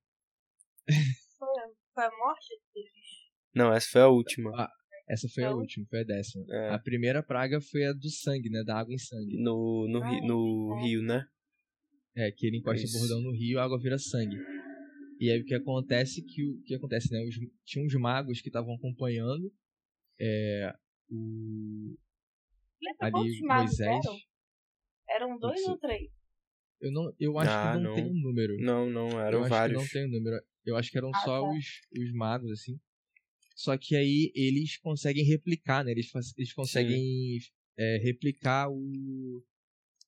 [1.94, 2.60] Foi a morte
[3.54, 4.52] Não, essa foi a última.
[4.56, 4.72] Ah,
[5.08, 6.46] essa foi a última, foi a décima.
[6.50, 6.70] É.
[6.70, 8.64] A primeira praga foi a do sangue, né?
[8.64, 9.38] Da água em sangue.
[9.38, 11.26] No, no, ri, no rio, né?
[12.16, 12.98] É, que ele encosta Isso.
[12.98, 14.38] o bordão no rio a água vira sangue.
[15.20, 17.24] E aí o que acontece que o que acontece, né?
[17.24, 19.52] Os, tinha uns magos que estavam acompanhando
[20.20, 20.74] é,
[21.10, 21.96] o
[23.00, 24.06] ali Moisés.
[24.06, 24.20] Eram?
[25.10, 26.12] eram dois ou três?
[26.84, 28.58] Eu, não, eu acho ah, que não, não, tem um número.
[28.58, 29.82] Não, não, eram eu vários.
[29.82, 30.44] Acho que não tem um número.
[30.66, 31.50] Eu acho que eram ah, só tá.
[31.50, 31.66] os,
[31.98, 32.78] os magos, assim.
[33.56, 35.92] Só que aí eles conseguem replicar, né?
[35.92, 37.40] Eles, eles conseguem
[37.78, 39.42] é, replicar o.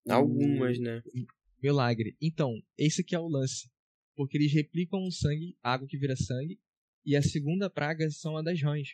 [0.09, 1.01] Algumas, o, né?
[1.63, 2.17] Milagre.
[2.21, 3.71] Então, esse aqui é o lance.
[4.13, 6.59] Porque eles replicam o sangue, água que vira sangue.
[7.05, 8.89] E a segunda praga são a das rãs.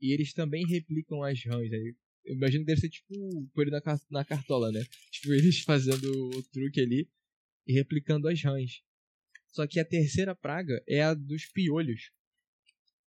[0.00, 1.72] E eles também replicam as rãs.
[1.72, 1.96] Aí
[2.26, 4.84] eu imagino que deve ser tipo o coelho na, na cartola, né?
[5.10, 7.08] Tipo, eles fazendo o truque ali
[7.66, 8.82] e replicando as rãs.
[9.48, 12.10] Só que a terceira praga é a dos piolhos.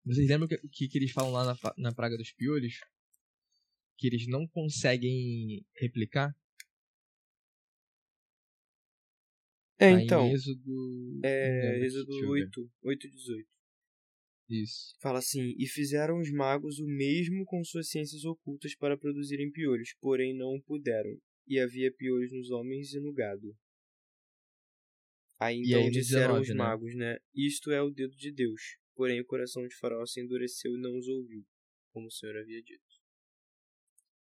[0.04, 2.80] Vocês lembram o que, que, eles falam lá na, na praga dos piolhos?
[3.98, 6.34] Que eles não conseguem replicar?
[9.78, 10.32] É, tá então.
[10.32, 11.20] Êxodo.
[11.22, 13.57] É, Êxodo 8, 8 18.
[14.48, 14.94] Isso.
[15.00, 19.94] Fala assim: E fizeram os magos o mesmo com suas ciências ocultas para produzirem piolhos,
[20.00, 21.18] porém não puderam.
[21.46, 23.56] E havia piolhos nos homens e no gado.
[25.40, 26.54] Aí então aí, disseram 19, os né?
[26.54, 27.18] magos, né?
[27.34, 28.60] Isto é o dedo de Deus.
[28.94, 31.46] Porém o coração de Faraó se endureceu e não os ouviu,
[31.92, 32.82] como o Senhor havia dito.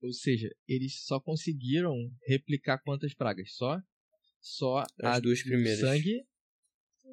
[0.01, 1.95] Ou seja, eles só conseguiram
[2.27, 3.53] replicar quantas pragas?
[3.53, 3.79] Só?
[4.41, 5.81] Só As a duas primeiras.
[5.81, 6.25] sangue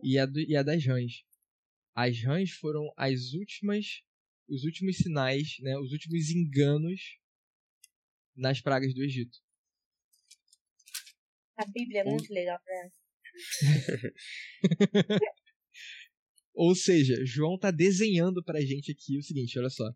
[0.03, 1.23] e a, do, e a das rãs.
[1.97, 4.03] As rãs foram as últimas,
[4.47, 7.17] os últimos sinais, né, os últimos enganos
[8.35, 9.39] nas pragas do Egito.
[11.57, 12.91] A Bíblia é muito legal, né?
[16.53, 19.91] Ou seja, João está desenhando para a gente aqui o seguinte, olha só.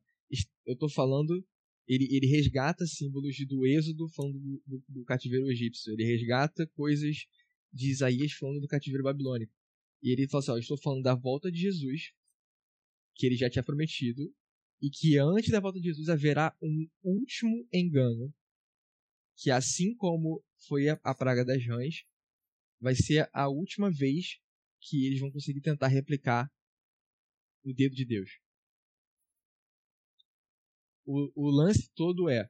[0.66, 1.46] Eu estou falando,
[1.88, 5.94] ele, ele resgata símbolos do Êxodo falando do, do, do, cativeiro egípcio.
[5.94, 7.28] Ele resgata coisas
[7.72, 9.61] de Isaías falando do cativeiro babilônico.
[10.02, 12.14] E ele fala assim: ó, estou falando da volta de Jesus,
[13.16, 14.34] que ele já tinha prometido,
[14.82, 18.34] e que antes da volta de Jesus haverá um último engano,
[19.38, 22.04] que assim como foi a, a praga das rãs,
[22.80, 24.40] vai ser a última vez
[24.80, 26.52] que eles vão conseguir tentar replicar
[27.64, 28.40] o dedo de Deus.
[31.06, 32.50] O, o lance todo é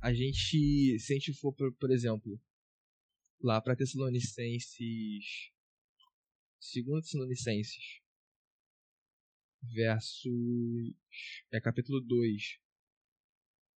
[0.00, 2.40] a gente, se a gente for, por, por exemplo,
[3.40, 5.53] lá para Tessalonicenses
[6.66, 8.00] Segundo Tessalonicenses,
[9.62, 10.32] versos.
[11.52, 12.58] É capítulo 2.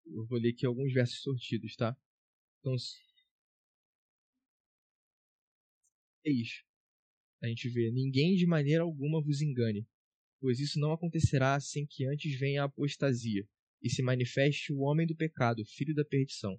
[0.06, 1.98] Eu vou ler aqui alguns versos sortidos, tá?
[2.62, 2.78] Então.
[6.26, 6.64] 6.
[7.44, 9.86] A gente vê: Ninguém de maneira alguma vos engane,
[10.40, 13.46] pois isso não acontecerá sem que antes venha a apostasia,
[13.82, 16.58] e se manifeste o homem do pecado, filho da perdição.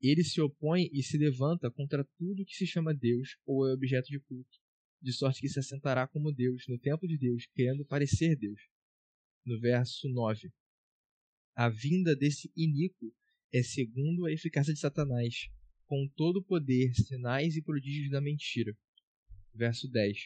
[0.00, 4.06] Ele se opõe e se levanta contra tudo que se chama Deus ou é objeto
[4.08, 4.58] de culto,
[5.00, 8.60] de sorte que se assentará como Deus no templo de Deus, querendo parecer Deus.
[9.44, 10.50] No verso 9.
[11.54, 13.14] A vinda desse iníquo
[13.52, 15.48] é segundo a eficácia de Satanás,
[15.86, 18.76] com todo o poder, sinais e prodígios da mentira.
[19.54, 20.16] Verso 10.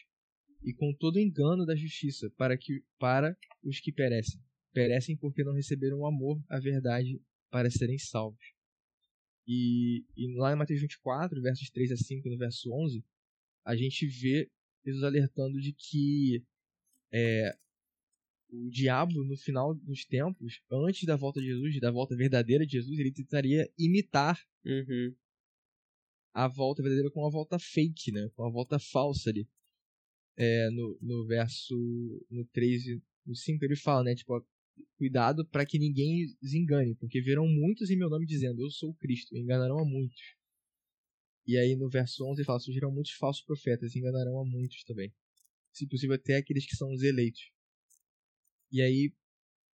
[0.63, 4.41] E com todo o engano da justiça, para, que, para os que perecem.
[4.73, 8.53] Perecem porque não receberam o amor, a verdade, para serem salvos.
[9.47, 13.03] E, e lá em Mateus 24, versos 3 a 5, no verso 11,
[13.65, 14.49] a gente vê
[14.85, 16.43] Jesus alertando de que
[17.11, 17.55] é,
[18.49, 22.73] o diabo, no final dos tempos, antes da volta de Jesus, da volta verdadeira de
[22.73, 25.13] Jesus, ele tentaria imitar Uhum.
[26.33, 28.29] a volta verdadeira com a volta fake, né?
[28.35, 29.47] Com a volta falsa ali.
[30.37, 31.75] É, no, no verso
[32.29, 34.15] no 3 e no 5 ele fala, né?
[34.15, 34.45] Tipo,
[34.97, 38.91] cuidado para que ninguém os engane, porque verão muitos em meu nome dizendo, eu sou
[38.91, 40.35] o Cristo, e enganarão a muitos.
[41.45, 44.83] E aí no verso 11 ele fala, surgirão muitos falsos profetas, e enganarão a muitos
[44.83, 45.13] também.
[45.73, 47.51] Se possível até aqueles que são os eleitos.
[48.71, 49.13] E aí,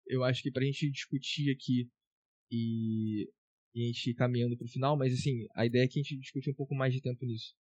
[0.07, 1.91] eu acho que pra gente discutir aqui
[2.51, 3.31] e,
[3.75, 6.19] e a gente ir caminhando pro final, mas assim, a ideia é que a gente
[6.19, 7.55] discute um pouco mais de tempo nisso.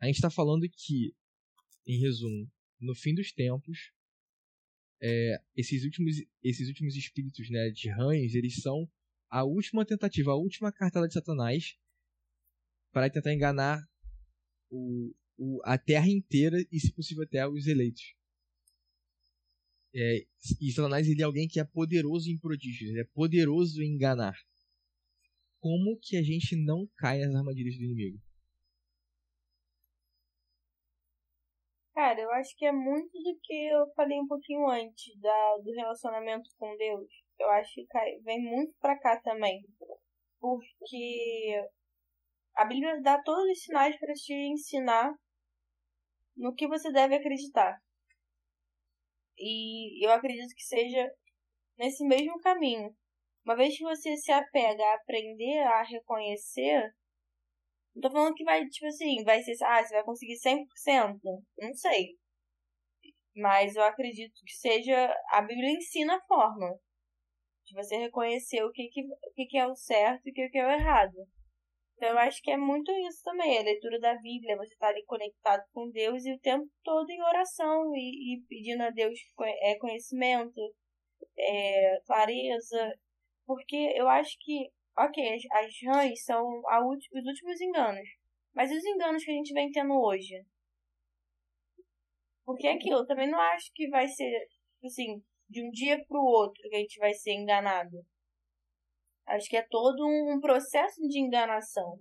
[0.00, 1.14] A gente tá falando que,
[1.86, 2.50] em resumo,
[2.80, 3.92] no fim dos tempos,
[5.00, 8.88] é, esses, últimos, esses últimos espíritos né, de rães, eles são
[9.28, 11.76] a última tentativa, a última cartada de Satanás
[12.92, 13.80] para tentar enganar
[14.70, 18.14] o, o, a terra inteira e, se possível, até os eleitos.
[19.94, 20.24] É,
[20.60, 24.34] e Satanás ele é alguém que é poderoso em prodígios, ele é poderoso em enganar.
[25.60, 28.18] Como que a gente não cai nas armadilhas do inimigo?
[31.94, 35.72] Cara, eu acho que é muito do que eu falei um pouquinho antes da, do
[35.72, 37.06] relacionamento com Deus.
[37.38, 39.62] Eu acho que cai, vem muito pra cá também.
[40.40, 41.62] Porque
[42.56, 45.12] a Bíblia dá todos os sinais para te ensinar
[46.36, 47.78] no que você deve acreditar.
[49.38, 51.10] E eu acredito que seja
[51.78, 52.94] nesse mesmo caminho.
[53.44, 56.94] Uma vez que você se apega a aprender a reconhecer,
[57.94, 61.18] não tô falando que vai, tipo assim, vai ser, ah, você vai conseguir 100%.
[61.58, 62.16] Não sei.
[63.34, 66.78] Mas eu acredito que seja, a Bíblia ensina a forma
[67.64, 70.48] de você reconhecer o que, que, o que, que é o certo e o que,
[70.50, 71.16] que é o errado.
[72.02, 74.92] Então eu acho que é muito isso também, a leitura da Bíblia, você estar tá
[74.92, 79.16] ali conectado com Deus e o tempo todo em oração e, e pedindo a Deus
[79.60, 80.60] é, conhecimento,
[81.38, 82.92] é, clareza,
[83.46, 88.08] porque eu acho que, ok, as, as rãs são a os últimos enganos,
[88.52, 90.44] mas os enganos que a gente vem tendo hoje?
[92.44, 94.48] Porque é aquilo, eu também não acho que vai ser,
[94.84, 98.04] assim, de um dia para o outro que a gente vai ser enganado.
[99.26, 101.96] Acho que é todo um processo de enganação.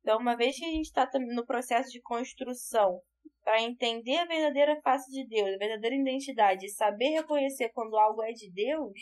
[0.00, 3.00] Então, uma vez que a gente está no processo de construção
[3.42, 8.32] para entender a verdadeira face de Deus, a verdadeira identidade, saber reconhecer quando algo é
[8.32, 8.92] de Deus,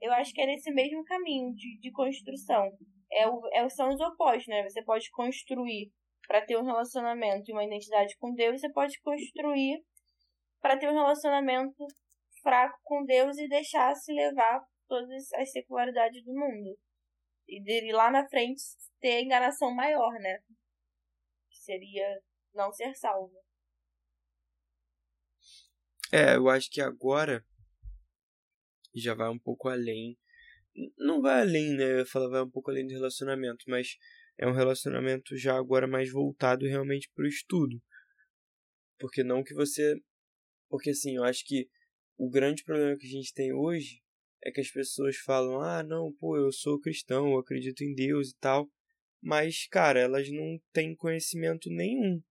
[0.00, 2.70] eu acho que é nesse mesmo caminho de, de construção.
[3.10, 4.62] É, o, é, são os opostos, né?
[4.68, 5.90] Você pode construir
[6.26, 9.82] para ter um relacionamento e uma identidade com Deus, você pode construir
[10.60, 11.86] para ter um relacionamento
[12.42, 16.78] fraco com Deus e deixar se levar todas as secularidades do mundo.
[17.48, 18.62] E dele lá na frente
[19.00, 20.38] ter a enganação maior, né?
[21.50, 22.20] Que seria
[22.52, 23.34] não ser salvo.
[26.12, 27.44] É, eu acho que agora
[28.94, 30.18] já vai um pouco além.
[30.96, 31.84] Não vai além, né?
[31.84, 33.96] Eu ia falar vai um pouco além do relacionamento, mas
[34.38, 37.80] é um relacionamento já agora mais voltado realmente pro estudo.
[38.98, 39.94] Porque não que você.
[40.68, 41.68] Porque assim, eu acho que
[42.16, 44.02] o grande problema que a gente tem hoje
[44.46, 48.30] é que as pessoas falam: ah, não, pô, eu sou cristão, eu acredito em Deus
[48.30, 48.70] e tal.
[49.20, 52.22] Mas, cara, elas não têm conhecimento nenhum.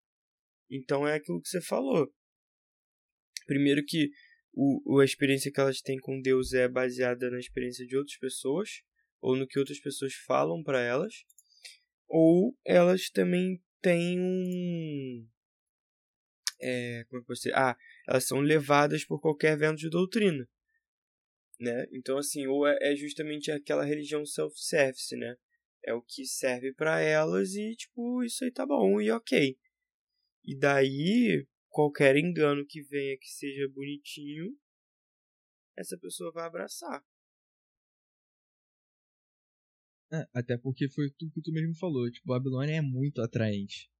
[0.70, 2.08] Então é aquilo que você falou.
[3.46, 4.10] Primeiro que
[4.52, 8.82] o, a experiência que elas têm com Deus é baseada na experiência de outras pessoas,
[9.20, 11.24] ou no que outras pessoas falam para elas,
[12.06, 15.28] ou elas também têm um.
[16.60, 17.50] É, como é que você.
[17.52, 17.76] Ah,
[18.08, 20.48] elas são levadas por qualquer vento de doutrina
[21.64, 21.86] né?
[21.92, 25.36] Então assim, ou é, é justamente aquela religião self-service, né?
[25.84, 29.56] É o que serve para elas e tipo, isso aí tá bom e OK.
[30.44, 34.56] E daí qualquer engano que venha que seja bonitinho,
[35.76, 37.04] essa pessoa vai abraçar.
[40.12, 43.90] É, até porque foi tudo que tu mesmo falou, tipo, Babilônia é muito atraente.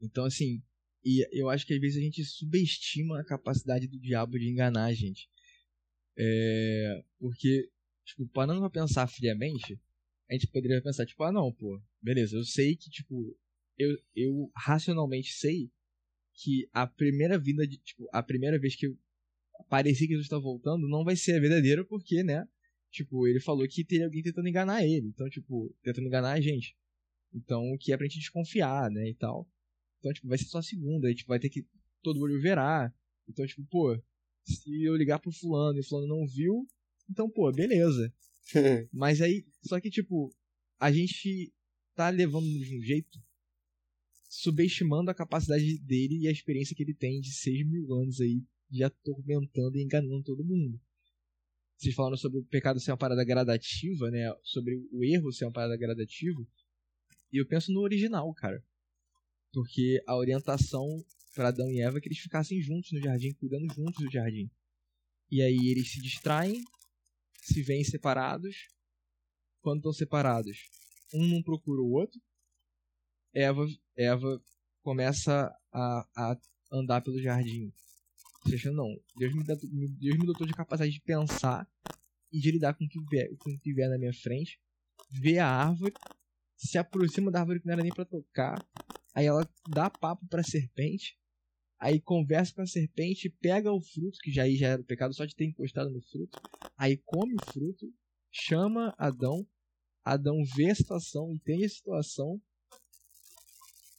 [0.00, 0.62] Então, assim,
[1.04, 4.84] e eu acho que às vezes a gente subestima a capacidade do diabo de enganar
[4.84, 5.28] a gente.
[6.16, 7.68] É, porque,
[8.04, 9.80] tipo, parando pra pensar friamente,
[10.30, 13.36] a gente poderia pensar, tipo, ah, não, pô, beleza, eu sei que, tipo,
[13.78, 15.70] eu, eu racionalmente sei
[16.34, 18.94] que a primeira vinda de, tipo, a primeira vez que
[19.68, 22.46] parecia que Jesus está voltando não vai ser a verdadeira, porque, né,
[22.90, 26.76] tipo, ele falou que teria alguém tentando enganar ele, então, tipo, tentando enganar a gente.
[27.34, 29.48] Então, o que é pra gente desconfiar, né, e tal.
[29.98, 31.66] Então, tipo, vai ser só a segunda, a gente vai ter que
[32.02, 32.92] todo olho verá.
[33.28, 33.98] Então, tipo, pô,
[34.44, 36.66] se eu ligar pro fulano e o fulano não viu,
[37.10, 38.12] então, pô, beleza.
[38.92, 40.30] Mas aí, só que, tipo,
[40.78, 41.52] a gente
[41.94, 43.18] tá levando de um jeito
[44.28, 48.42] subestimando a capacidade dele e a experiência que ele tem de 6 mil anos aí,
[48.70, 50.80] de atormentando e enganando todo mundo.
[51.76, 54.32] Vocês falaram sobre o pecado ser uma parada gradativa, né?
[54.42, 56.40] Sobre o erro ser uma parada gradativa.
[57.30, 58.64] E eu penso no original, cara.
[59.52, 61.04] Porque a orientação
[61.34, 64.50] para Adão e Eva que eles ficassem juntos no jardim, cuidando juntos do jardim.
[65.30, 66.62] E aí eles se distraem,
[67.42, 68.68] se veem separados.
[69.60, 70.58] Quando estão separados,
[71.14, 72.20] um não procura o outro.
[73.34, 73.64] Eva,
[73.96, 74.42] Eva
[74.82, 76.38] começa a, a
[76.72, 77.72] andar pelo jardim.
[78.48, 81.66] Seja, não, Deus me, Deus me dotou de capacidade de pensar
[82.32, 84.60] e de lidar com o que vier, com o que vier na minha frente.
[85.10, 85.94] Vê a árvore,
[86.56, 88.58] se aproxima da árvore que não era nem para tocar.
[89.14, 91.16] Aí ela dá papo pra serpente.
[91.82, 95.24] Aí conversa com a serpente, pega o fruto, que já já era o pecado só
[95.24, 96.40] de ter encostado no fruto.
[96.76, 97.92] Aí come o fruto,
[98.30, 99.44] chama Adão.
[100.04, 102.40] Adão vê a situação, entende a situação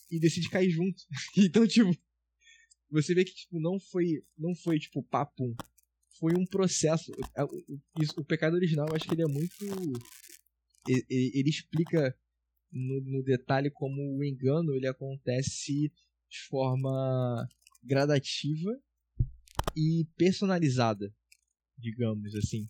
[0.10, 1.04] e decide cair junto.
[1.38, 1.92] então, tipo,
[2.90, 5.54] você vê que tipo, não foi, não foi tipo papum.
[6.22, 7.12] Foi um processo.
[7.36, 7.50] É, o,
[8.16, 9.56] o pecado original, eu acho que ele é muito
[10.88, 12.18] ele, ele explica
[12.72, 15.92] no, no, detalhe como o engano ele acontece
[16.30, 17.46] de forma
[17.84, 18.72] gradativa
[19.76, 21.14] e personalizada,
[21.78, 22.70] digamos assim.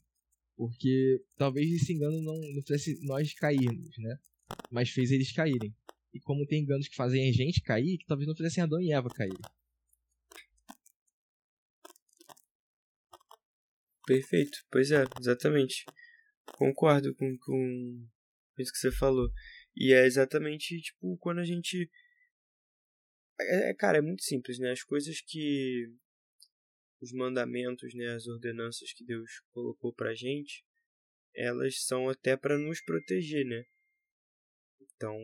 [0.56, 4.18] Porque talvez esse engano não, não fizesse nós cairmos, né?
[4.72, 5.76] Mas fez eles caírem.
[6.14, 8.92] E como tem enganos que fazem a gente cair, que talvez não fizessem Adão e
[8.92, 9.42] Eva caírem.
[14.06, 14.60] Perfeito.
[14.70, 15.86] Pois é, exatamente.
[16.54, 18.08] Concordo com, com
[18.60, 19.32] isso que você falou.
[19.76, 21.90] E é exatamente, tipo, quando a gente.
[23.40, 24.72] É, é, cara, é muito simples, né?
[24.72, 25.88] As coisas que.
[27.02, 28.14] Os mandamentos, né?
[28.14, 30.64] As ordenanças que Deus colocou pra gente,
[31.36, 33.66] elas são até para nos proteger, né?
[34.96, 35.18] Então,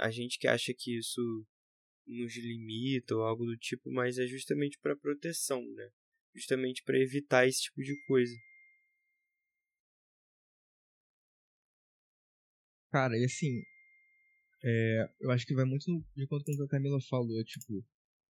[0.00, 1.46] a gente que acha que isso
[2.06, 5.90] nos limita ou algo do tipo, mas é justamente para proteção, né?
[6.34, 8.34] Justamente para evitar esse tipo de coisa.
[12.90, 13.62] Cara, e assim,
[14.64, 15.84] é, eu acho que vai muito
[16.16, 17.84] de conta com o que a Camila falou, tipo,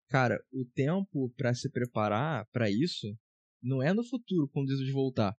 [0.09, 3.17] cara, o tempo para se preparar para isso
[3.63, 5.33] não é no futuro, quando Jesus voltar.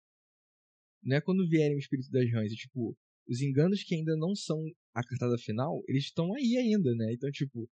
[1.03, 4.33] Não é quando vierem o Espírito das Rãs, é tipo, os enganos que ainda não
[4.33, 4.57] são
[4.93, 7.13] a cartada final, eles estão aí ainda, né?
[7.13, 7.69] Então, tipo,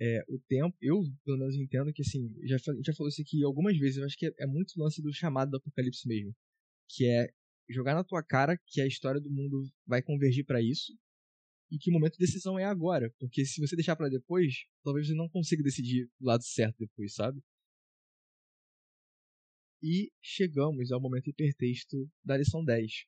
[0.00, 3.76] é, o tempo, eu pelo menos entendo que, assim, já, já falou isso aqui algumas
[3.76, 6.32] vezes, eu acho que é, é muito lance do chamado do apocalipse mesmo.
[6.88, 7.28] Que é
[7.68, 10.92] jogar na tua cara que a história do mundo vai convergir para isso
[11.72, 13.10] e que o momento de decisão é agora.
[13.18, 17.14] Porque se você deixar para depois, talvez você não consiga decidir do lado certo depois,
[17.14, 17.42] sabe?
[19.82, 23.06] E chegamos ao momento hipertexto da lição 10.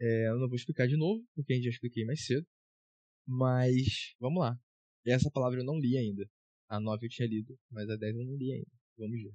[0.00, 2.46] É, eu não vou explicar de novo, porque a gente já expliquei mais cedo.
[3.26, 4.58] Mas, vamos lá.
[5.04, 6.26] Essa palavra eu não li ainda.
[6.68, 8.72] A 9 eu tinha lido, mas a 10 eu não li ainda.
[8.96, 9.34] Vamos ver.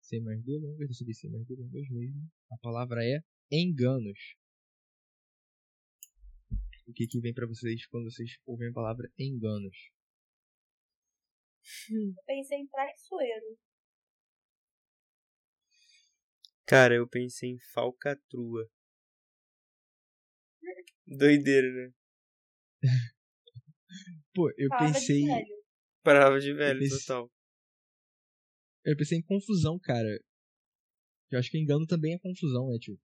[0.00, 2.28] Sem mais delongas, decidi sem mais delongas mesmo.
[2.50, 3.20] A palavra é
[3.52, 4.39] enganos.
[6.90, 9.76] O que, que vem para vocês quando vocês ouvem a palavra enganos?
[11.88, 13.58] Eu pensei em traiçoeiro.
[16.66, 18.68] Cara, eu pensei em falcatrua.
[21.06, 21.94] Doideira, né?
[24.34, 25.22] Pô, eu Palavra pensei.
[25.22, 25.64] De
[26.02, 26.98] Palavra de velho, eu pensei...
[26.98, 27.30] total.
[28.84, 30.08] Eu pensei em confusão, cara.
[31.30, 32.78] Eu acho que engano também é confusão, né?
[32.80, 33.00] Tipo,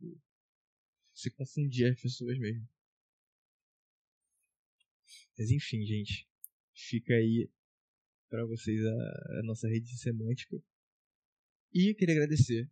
[1.14, 2.68] você confundir as pessoas mesmo.
[5.38, 6.26] Mas enfim, gente.
[6.74, 7.48] Fica aí
[8.28, 10.56] para vocês a, a, nossa rede semântica.
[11.72, 12.70] E eu queria agradecer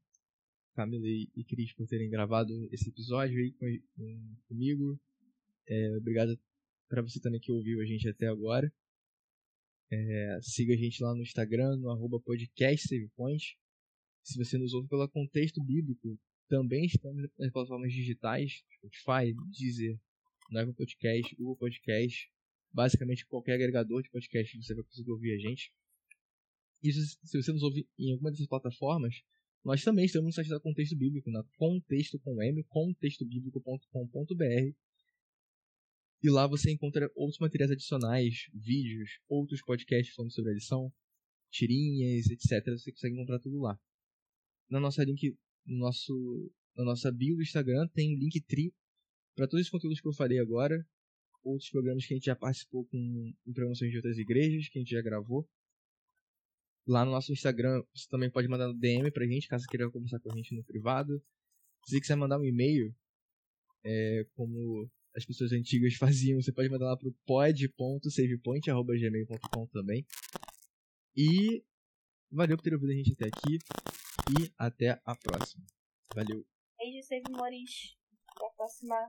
[0.75, 5.01] Camila e, Cris por terem gravado esse episódio aí com, com, comigo.
[5.67, 6.39] É, obrigado
[6.89, 8.73] para você também que ouviu a gente até agora.
[9.91, 12.89] É, siga a gente lá no Instagram, no arroba podcast.
[14.23, 16.19] Se você nos ouve pelo contexto bíblico,
[16.49, 19.99] também estamos nas plataformas digitais, Spotify, Deezer,
[20.51, 22.31] Nova Podcast, Google Podcast,
[22.75, 25.73] basicamente qualquer agregador de podcast você vai conseguir ouvir a gente.
[26.83, 29.23] E se você nos ouve em alguma dessas plataformas,
[29.65, 34.77] Nós também estamos no site da Contexto Bíblico, na contexto com M, contextobíblico.com.br.
[36.23, 40.93] E lá você encontra outros materiais adicionais, vídeos, outros podcasts falando sobre a lição,
[41.51, 42.63] tirinhas, etc.
[42.77, 43.81] Você consegue encontrar tudo lá.
[44.69, 45.35] Na nossa link,
[45.65, 48.71] no nosso, na nossa bio do Instagram tem link tri
[49.35, 50.87] para todos os conteúdos que eu falei agora,
[51.45, 54.91] outros programas que a gente já participou com promoções de outras igrejas, que a gente
[54.91, 55.49] já gravou.
[56.87, 60.21] Lá no nosso Instagram, você também pode mandar um DM pra gente, caso queira conversar
[60.21, 61.21] com a gente no privado.
[61.87, 62.95] Se você quiser mandar um e-mail,
[63.85, 70.05] é, como as pessoas antigas faziam, você pode mandar lá pro pod.savepoint.gmail.com também.
[71.17, 71.63] E
[72.31, 73.59] valeu por ter ouvido a gente até aqui.
[74.41, 75.65] E até a próxima.
[76.15, 76.45] Valeu.
[76.79, 77.95] Beijo, Save Moris.
[78.29, 79.09] Até a próxima.